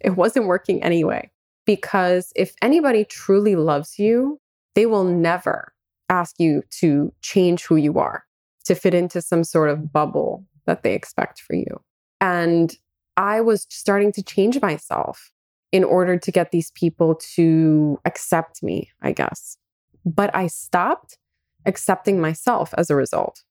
it 0.00 0.16
wasn't 0.16 0.46
working 0.46 0.82
anyway. 0.82 1.30
Because 1.64 2.32
if 2.34 2.54
anybody 2.60 3.04
truly 3.04 3.54
loves 3.54 3.98
you, 3.98 4.40
they 4.74 4.86
will 4.86 5.04
never 5.04 5.72
ask 6.08 6.38
you 6.40 6.62
to 6.80 7.12
change 7.22 7.64
who 7.64 7.76
you 7.76 7.98
are, 7.98 8.24
to 8.64 8.74
fit 8.74 8.94
into 8.94 9.22
some 9.22 9.44
sort 9.44 9.70
of 9.70 9.92
bubble 9.92 10.44
that 10.66 10.82
they 10.82 10.94
expect 10.94 11.40
for 11.40 11.54
you. 11.54 11.82
And 12.20 12.74
I 13.16 13.40
was 13.40 13.66
starting 13.68 14.12
to 14.12 14.22
change 14.22 14.60
myself 14.60 15.32
in 15.72 15.84
order 15.84 16.18
to 16.18 16.30
get 16.30 16.50
these 16.50 16.70
people 16.72 17.14
to 17.34 17.98
accept 18.04 18.62
me, 18.62 18.90
I 19.00 19.12
guess. 19.12 19.56
But 20.04 20.34
I 20.34 20.46
stopped 20.46 21.18
accepting 21.64 22.20
myself 22.20 22.74
as 22.76 22.90
a 22.90 22.96
result. 22.96 23.42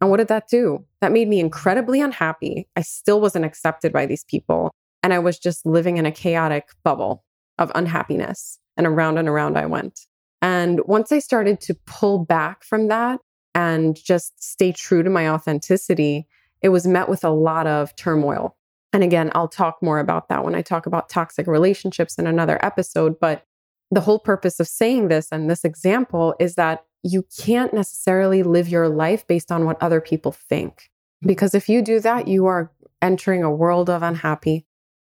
And 0.00 0.10
what 0.10 0.16
did 0.16 0.28
that 0.28 0.48
do? 0.48 0.84
That 1.00 1.12
made 1.12 1.28
me 1.28 1.40
incredibly 1.40 2.00
unhappy. 2.00 2.68
I 2.76 2.82
still 2.82 3.20
wasn't 3.20 3.44
accepted 3.44 3.92
by 3.92 4.06
these 4.06 4.24
people. 4.24 4.70
And 5.02 5.12
I 5.12 5.18
was 5.18 5.38
just 5.38 5.66
living 5.66 5.96
in 5.96 6.06
a 6.06 6.12
chaotic 6.12 6.68
bubble 6.82 7.24
of 7.58 7.70
unhappiness. 7.74 8.58
And 8.76 8.86
around 8.86 9.18
and 9.18 9.28
around 9.28 9.58
I 9.58 9.66
went. 9.66 10.00
And 10.42 10.80
once 10.86 11.12
I 11.12 11.18
started 11.18 11.60
to 11.62 11.74
pull 11.86 12.24
back 12.24 12.64
from 12.64 12.88
that 12.88 13.20
and 13.54 13.96
just 14.02 14.42
stay 14.42 14.72
true 14.72 15.02
to 15.02 15.10
my 15.10 15.28
authenticity, 15.28 16.26
it 16.62 16.70
was 16.70 16.86
met 16.86 17.08
with 17.08 17.24
a 17.24 17.30
lot 17.30 17.66
of 17.66 17.94
turmoil. 17.96 18.56
And 18.92 19.02
again, 19.04 19.30
I'll 19.34 19.48
talk 19.48 19.82
more 19.82 19.98
about 19.98 20.28
that 20.28 20.44
when 20.44 20.54
I 20.54 20.62
talk 20.62 20.86
about 20.86 21.08
toxic 21.08 21.46
relationships 21.46 22.16
in 22.16 22.26
another 22.26 22.58
episode. 22.64 23.20
But 23.20 23.44
the 23.90 24.00
whole 24.00 24.18
purpose 24.18 24.60
of 24.60 24.68
saying 24.68 25.08
this 25.08 25.28
and 25.30 25.48
this 25.48 25.64
example 25.64 26.34
is 26.40 26.54
that 26.56 26.84
you 27.02 27.24
can't 27.38 27.72
necessarily 27.72 28.42
live 28.42 28.68
your 28.68 28.88
life 28.88 29.26
based 29.26 29.50
on 29.50 29.64
what 29.64 29.82
other 29.82 30.00
people 30.00 30.32
think. 30.32 30.74
Mm-hmm. 30.74 31.28
Because 31.28 31.54
if 31.54 31.68
you 31.68 31.82
do 31.82 32.00
that, 32.00 32.28
you 32.28 32.46
are 32.46 32.70
entering 33.00 33.42
a 33.42 33.50
world 33.50 33.88
of 33.88 34.02
unhappy. 34.02 34.66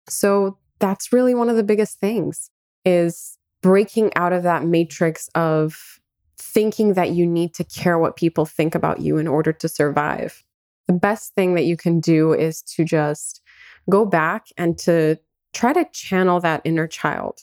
So 0.08 0.58
that's 0.80 1.12
really 1.12 1.34
one 1.34 1.50
of 1.50 1.56
the 1.56 1.64
biggest 1.64 2.00
things 2.00 2.52
is 2.86 3.38
breaking 3.62 4.12
out 4.16 4.34
of 4.34 4.44
that 4.44 4.64
matrix 4.64 5.30
of 5.36 6.00
thinking 6.38 6.94
that 6.94 7.12
you 7.12 7.26
need 7.26 7.54
to 7.54 7.64
care 7.64 8.00
what 8.00 8.16
people 8.16 8.46
think 8.46 8.76
about 8.76 9.02
you 9.02 9.18
in 9.18 9.28
order 9.28 9.52
to 9.52 9.68
survive. 9.68 10.44
The 10.90 10.94
best 10.94 11.36
thing 11.36 11.54
that 11.54 11.66
you 11.66 11.78
can 11.78 12.00
do 12.00 12.34
is 12.34 12.64
to 12.64 12.84
just 12.84 13.44
go 13.92 14.08
back 14.08 14.48
and 14.58 14.76
to 14.80 15.20
try 15.54 15.72
to 15.72 15.86
channel 15.94 16.40
that 16.40 16.64
inner 16.66 16.88
child, 16.88 17.42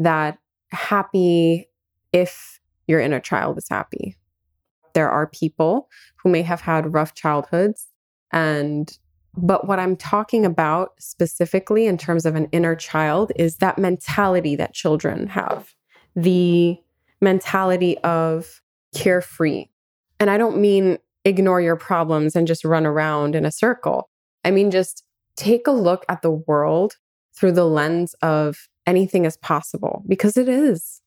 that 0.00 0.36
happy 0.72 1.68
if 2.12 2.58
your 2.88 2.98
inner 2.98 3.20
child 3.20 3.56
is 3.56 3.68
happy. 3.70 4.16
There 4.94 5.08
are 5.08 5.28
people 5.28 5.88
who 6.16 6.28
may 6.28 6.42
have 6.42 6.60
had 6.60 6.92
rough 6.92 7.14
childhoods 7.14 7.86
and 8.32 8.98
but 9.36 9.68
what 9.68 9.78
I'm 9.78 9.94
talking 9.94 10.44
about 10.44 10.94
specifically 10.98 11.86
in 11.86 11.98
terms 11.98 12.26
of 12.26 12.34
an 12.34 12.48
inner 12.50 12.74
child 12.74 13.30
is 13.36 13.58
that 13.58 13.78
mentality 13.78 14.56
that 14.56 14.74
children 14.74 15.28
have, 15.28 15.72
the 16.16 16.76
mentality 17.20 17.96
of 17.98 18.60
carefree. 18.92 19.66
And 20.18 20.30
I 20.30 20.38
don't 20.38 20.60
mean 20.60 20.98
ignore 21.24 21.60
your 21.60 21.76
problems 21.76 22.34
and 22.36 22.46
just 22.46 22.64
run 22.64 22.86
around 22.86 23.34
in 23.34 23.44
a 23.44 23.52
circle. 23.52 24.08
I 24.44 24.50
mean, 24.50 24.70
just 24.70 25.04
take 25.36 25.66
a 25.66 25.72
look 25.72 26.04
at 26.08 26.22
the 26.22 26.30
world 26.30 26.96
through 27.34 27.52
the 27.52 27.66
lens 27.66 28.14
of 28.22 28.68
anything 28.86 29.24
is 29.24 29.36
possible 29.36 30.02
because 30.08 30.36
it 30.36 30.48
is. 30.48 31.00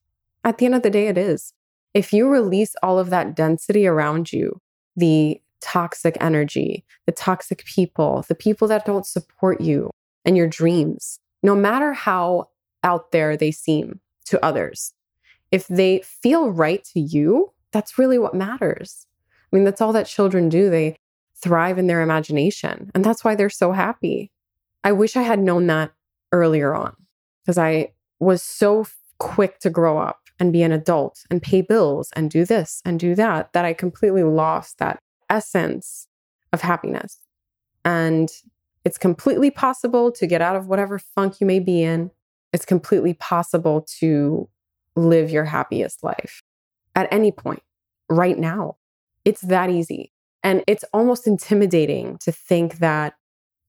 At 0.43 0.57
the 0.57 0.65
end 0.65 0.75
of 0.75 0.83
the 0.83 0.89
day, 0.89 1.07
it 1.07 1.17
is. 1.17 1.53
If 1.93 2.13
you 2.13 2.29
release 2.29 2.75
all 2.81 2.99
of 2.99 3.09
that 3.09 3.35
density 3.35 3.85
around 3.85 4.31
you, 4.31 4.61
the 4.95 5.41
toxic 5.59 6.17
energy, 6.19 6.85
the 7.05 7.11
toxic 7.11 7.65
people, 7.65 8.23
the 8.27 8.35
people 8.35 8.67
that 8.67 8.85
don't 8.85 9.05
support 9.05 9.61
you 9.61 9.89
and 10.23 10.37
your 10.37 10.47
dreams, 10.47 11.19
no 11.43 11.55
matter 11.55 11.93
how 11.93 12.49
out 12.83 13.11
there 13.11 13.35
they 13.35 13.51
seem 13.51 13.99
to 14.25 14.43
others, 14.43 14.93
if 15.51 15.67
they 15.67 16.01
feel 16.05 16.49
right 16.49 16.83
to 16.93 16.99
you, 16.99 17.51
that's 17.71 17.97
really 17.97 18.17
what 18.17 18.33
matters. 18.33 19.05
I 19.51 19.55
mean, 19.55 19.65
that's 19.65 19.81
all 19.81 19.93
that 19.93 20.07
children 20.07 20.49
do. 20.49 20.69
They 20.69 20.95
thrive 21.35 21.77
in 21.77 21.87
their 21.87 22.01
imagination. 22.01 22.91
And 22.93 23.03
that's 23.03 23.23
why 23.23 23.35
they're 23.35 23.49
so 23.49 23.71
happy. 23.71 24.31
I 24.83 24.91
wish 24.91 25.15
I 25.15 25.23
had 25.23 25.39
known 25.39 25.67
that 25.67 25.91
earlier 26.31 26.73
on 26.73 26.95
because 27.43 27.57
I 27.57 27.91
was 28.19 28.41
so 28.41 28.85
quick 29.17 29.59
to 29.59 29.69
grow 29.69 29.97
up 29.97 30.19
and 30.39 30.53
be 30.53 30.63
an 30.63 30.71
adult 30.71 31.23
and 31.29 31.41
pay 31.41 31.61
bills 31.61 32.09
and 32.15 32.31
do 32.31 32.45
this 32.45 32.81
and 32.85 32.99
do 32.99 33.13
that 33.15 33.53
that 33.53 33.65
I 33.65 33.73
completely 33.73 34.23
lost 34.23 34.79
that 34.79 34.99
essence 35.29 36.07
of 36.51 36.61
happiness. 36.61 37.19
And 37.85 38.29
it's 38.83 38.97
completely 38.97 39.51
possible 39.51 40.11
to 40.13 40.27
get 40.27 40.41
out 40.41 40.55
of 40.55 40.67
whatever 40.67 40.97
funk 40.97 41.39
you 41.39 41.47
may 41.47 41.59
be 41.59 41.83
in. 41.83 42.11
It's 42.53 42.65
completely 42.65 43.13
possible 43.13 43.85
to 43.99 44.49
live 44.95 45.29
your 45.29 45.45
happiest 45.45 46.03
life 46.03 46.41
at 46.95 47.07
any 47.11 47.31
point 47.31 47.61
right 48.09 48.37
now. 48.37 48.77
It's 49.25 49.41
that 49.41 49.69
easy. 49.69 50.11
And 50.43 50.63
it's 50.67 50.85
almost 50.93 51.27
intimidating 51.27 52.17
to 52.19 52.31
think 52.31 52.79
that 52.79 53.13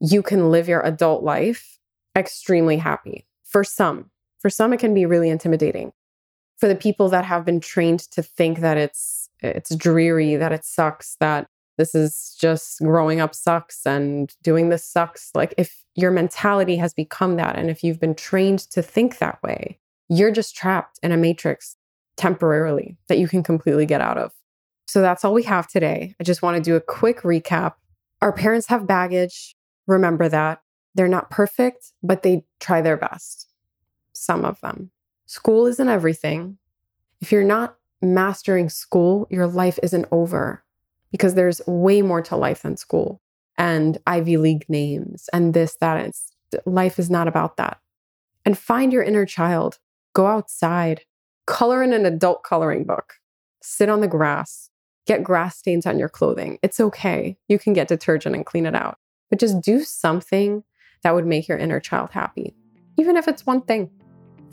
you 0.00 0.22
can 0.22 0.50
live 0.50 0.68
your 0.68 0.80
adult 0.80 1.22
life 1.22 1.78
extremely 2.16 2.76
happy. 2.76 3.26
For 3.44 3.62
some, 3.62 4.10
for 4.40 4.50
some, 4.50 4.72
it 4.72 4.80
can 4.80 4.94
be 4.94 5.06
really 5.06 5.28
intimidating. 5.28 5.92
For 6.58 6.68
the 6.68 6.76
people 6.76 7.08
that 7.10 7.24
have 7.24 7.44
been 7.44 7.60
trained 7.60 8.00
to 8.12 8.22
think 8.22 8.60
that 8.60 8.76
it's 8.76 9.28
it's 9.40 9.74
dreary, 9.74 10.36
that 10.36 10.52
it 10.52 10.64
sucks, 10.64 11.16
that 11.18 11.48
this 11.76 11.94
is 11.94 12.36
just 12.40 12.78
growing 12.80 13.20
up 13.20 13.34
sucks 13.34 13.84
and 13.84 14.32
doing 14.42 14.68
this 14.68 14.84
sucks. 14.84 15.30
Like 15.34 15.54
if 15.58 15.84
your 15.94 16.10
mentality 16.10 16.76
has 16.76 16.94
become 16.94 17.36
that, 17.36 17.56
and 17.56 17.68
if 17.68 17.82
you've 17.82 18.00
been 18.00 18.14
trained 18.14 18.60
to 18.70 18.82
think 18.82 19.18
that 19.18 19.42
way, 19.42 19.78
you're 20.08 20.30
just 20.30 20.54
trapped 20.54 20.98
in 21.02 21.12
a 21.12 21.16
matrix 21.16 21.76
temporarily 22.16 22.96
that 23.08 23.18
you 23.18 23.26
can 23.26 23.42
completely 23.42 23.86
get 23.86 24.00
out 24.00 24.18
of. 24.18 24.32
So 24.92 25.00
that's 25.00 25.24
all 25.24 25.32
we 25.32 25.44
have 25.44 25.68
today. 25.68 26.14
I 26.20 26.22
just 26.22 26.42
want 26.42 26.58
to 26.58 26.62
do 26.62 26.76
a 26.76 26.80
quick 26.82 27.22
recap. 27.22 27.76
Our 28.20 28.30
parents 28.30 28.66
have 28.68 28.86
baggage. 28.86 29.56
Remember 29.86 30.28
that. 30.28 30.60
They're 30.94 31.08
not 31.08 31.30
perfect, 31.30 31.92
but 32.02 32.22
they 32.22 32.44
try 32.60 32.82
their 32.82 32.98
best. 32.98 33.48
Some 34.12 34.44
of 34.44 34.60
them. 34.60 34.90
School 35.24 35.64
isn't 35.64 35.88
everything. 35.88 36.58
If 37.22 37.32
you're 37.32 37.42
not 37.42 37.76
mastering 38.02 38.68
school, 38.68 39.26
your 39.30 39.46
life 39.46 39.78
isn't 39.82 40.08
over 40.12 40.62
because 41.10 41.36
there's 41.36 41.62
way 41.66 42.02
more 42.02 42.20
to 42.20 42.36
life 42.36 42.60
than 42.60 42.76
school 42.76 43.22
and 43.56 43.96
Ivy 44.06 44.36
League 44.36 44.66
names 44.68 45.30
and 45.32 45.54
this, 45.54 45.74
that. 45.80 46.04
It's, 46.04 46.30
life 46.66 46.98
is 46.98 47.08
not 47.08 47.28
about 47.28 47.56
that. 47.56 47.78
And 48.44 48.58
find 48.58 48.92
your 48.92 49.02
inner 49.02 49.24
child. 49.24 49.78
Go 50.12 50.26
outside, 50.26 51.06
color 51.46 51.82
in 51.82 51.94
an 51.94 52.04
adult 52.04 52.42
coloring 52.44 52.84
book, 52.84 53.14
sit 53.62 53.88
on 53.88 54.02
the 54.02 54.06
grass, 54.06 54.68
get 55.06 55.24
grass 55.24 55.58
stains 55.58 55.86
on 55.86 55.98
your 55.98 56.08
clothing. 56.08 56.58
It's 56.62 56.80
okay. 56.80 57.36
You 57.48 57.58
can 57.58 57.72
get 57.72 57.88
detergent 57.88 58.34
and 58.34 58.46
clean 58.46 58.66
it 58.66 58.74
out, 58.74 58.98
but 59.30 59.38
just 59.38 59.60
do 59.60 59.80
something 59.80 60.64
that 61.02 61.14
would 61.14 61.26
make 61.26 61.48
your 61.48 61.58
inner 61.58 61.80
child 61.80 62.10
happy, 62.10 62.54
even 62.98 63.16
if 63.16 63.26
it's 63.28 63.46
one 63.46 63.62
thing. 63.62 63.90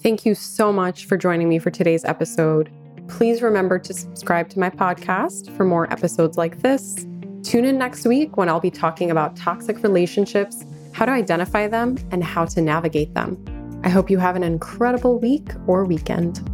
Thank 0.01 0.25
you 0.25 0.33
so 0.33 0.71
much 0.71 1.05
for 1.05 1.17
joining 1.17 1.49
me 1.49 1.59
for 1.59 1.69
today's 1.69 2.05
episode. 2.05 2.71
Please 3.07 3.41
remember 3.41 3.79
to 3.79 3.93
subscribe 3.93 4.49
to 4.49 4.59
my 4.59 4.69
podcast 4.69 5.55
for 5.55 5.65
more 5.65 5.91
episodes 5.91 6.37
like 6.37 6.61
this. 6.61 7.05
Tune 7.43 7.65
in 7.65 7.77
next 7.77 8.05
week 8.05 8.37
when 8.37 8.49
I'll 8.49 8.59
be 8.59 8.71
talking 8.71 9.11
about 9.11 9.35
toxic 9.35 9.83
relationships, 9.83 10.65
how 10.93 11.05
to 11.05 11.11
identify 11.11 11.67
them, 11.67 11.97
and 12.11 12.23
how 12.23 12.45
to 12.45 12.61
navigate 12.61 13.13
them. 13.13 13.43
I 13.83 13.89
hope 13.89 14.09
you 14.09 14.17
have 14.17 14.35
an 14.35 14.43
incredible 14.43 15.19
week 15.19 15.49
or 15.67 15.85
weekend. 15.85 16.48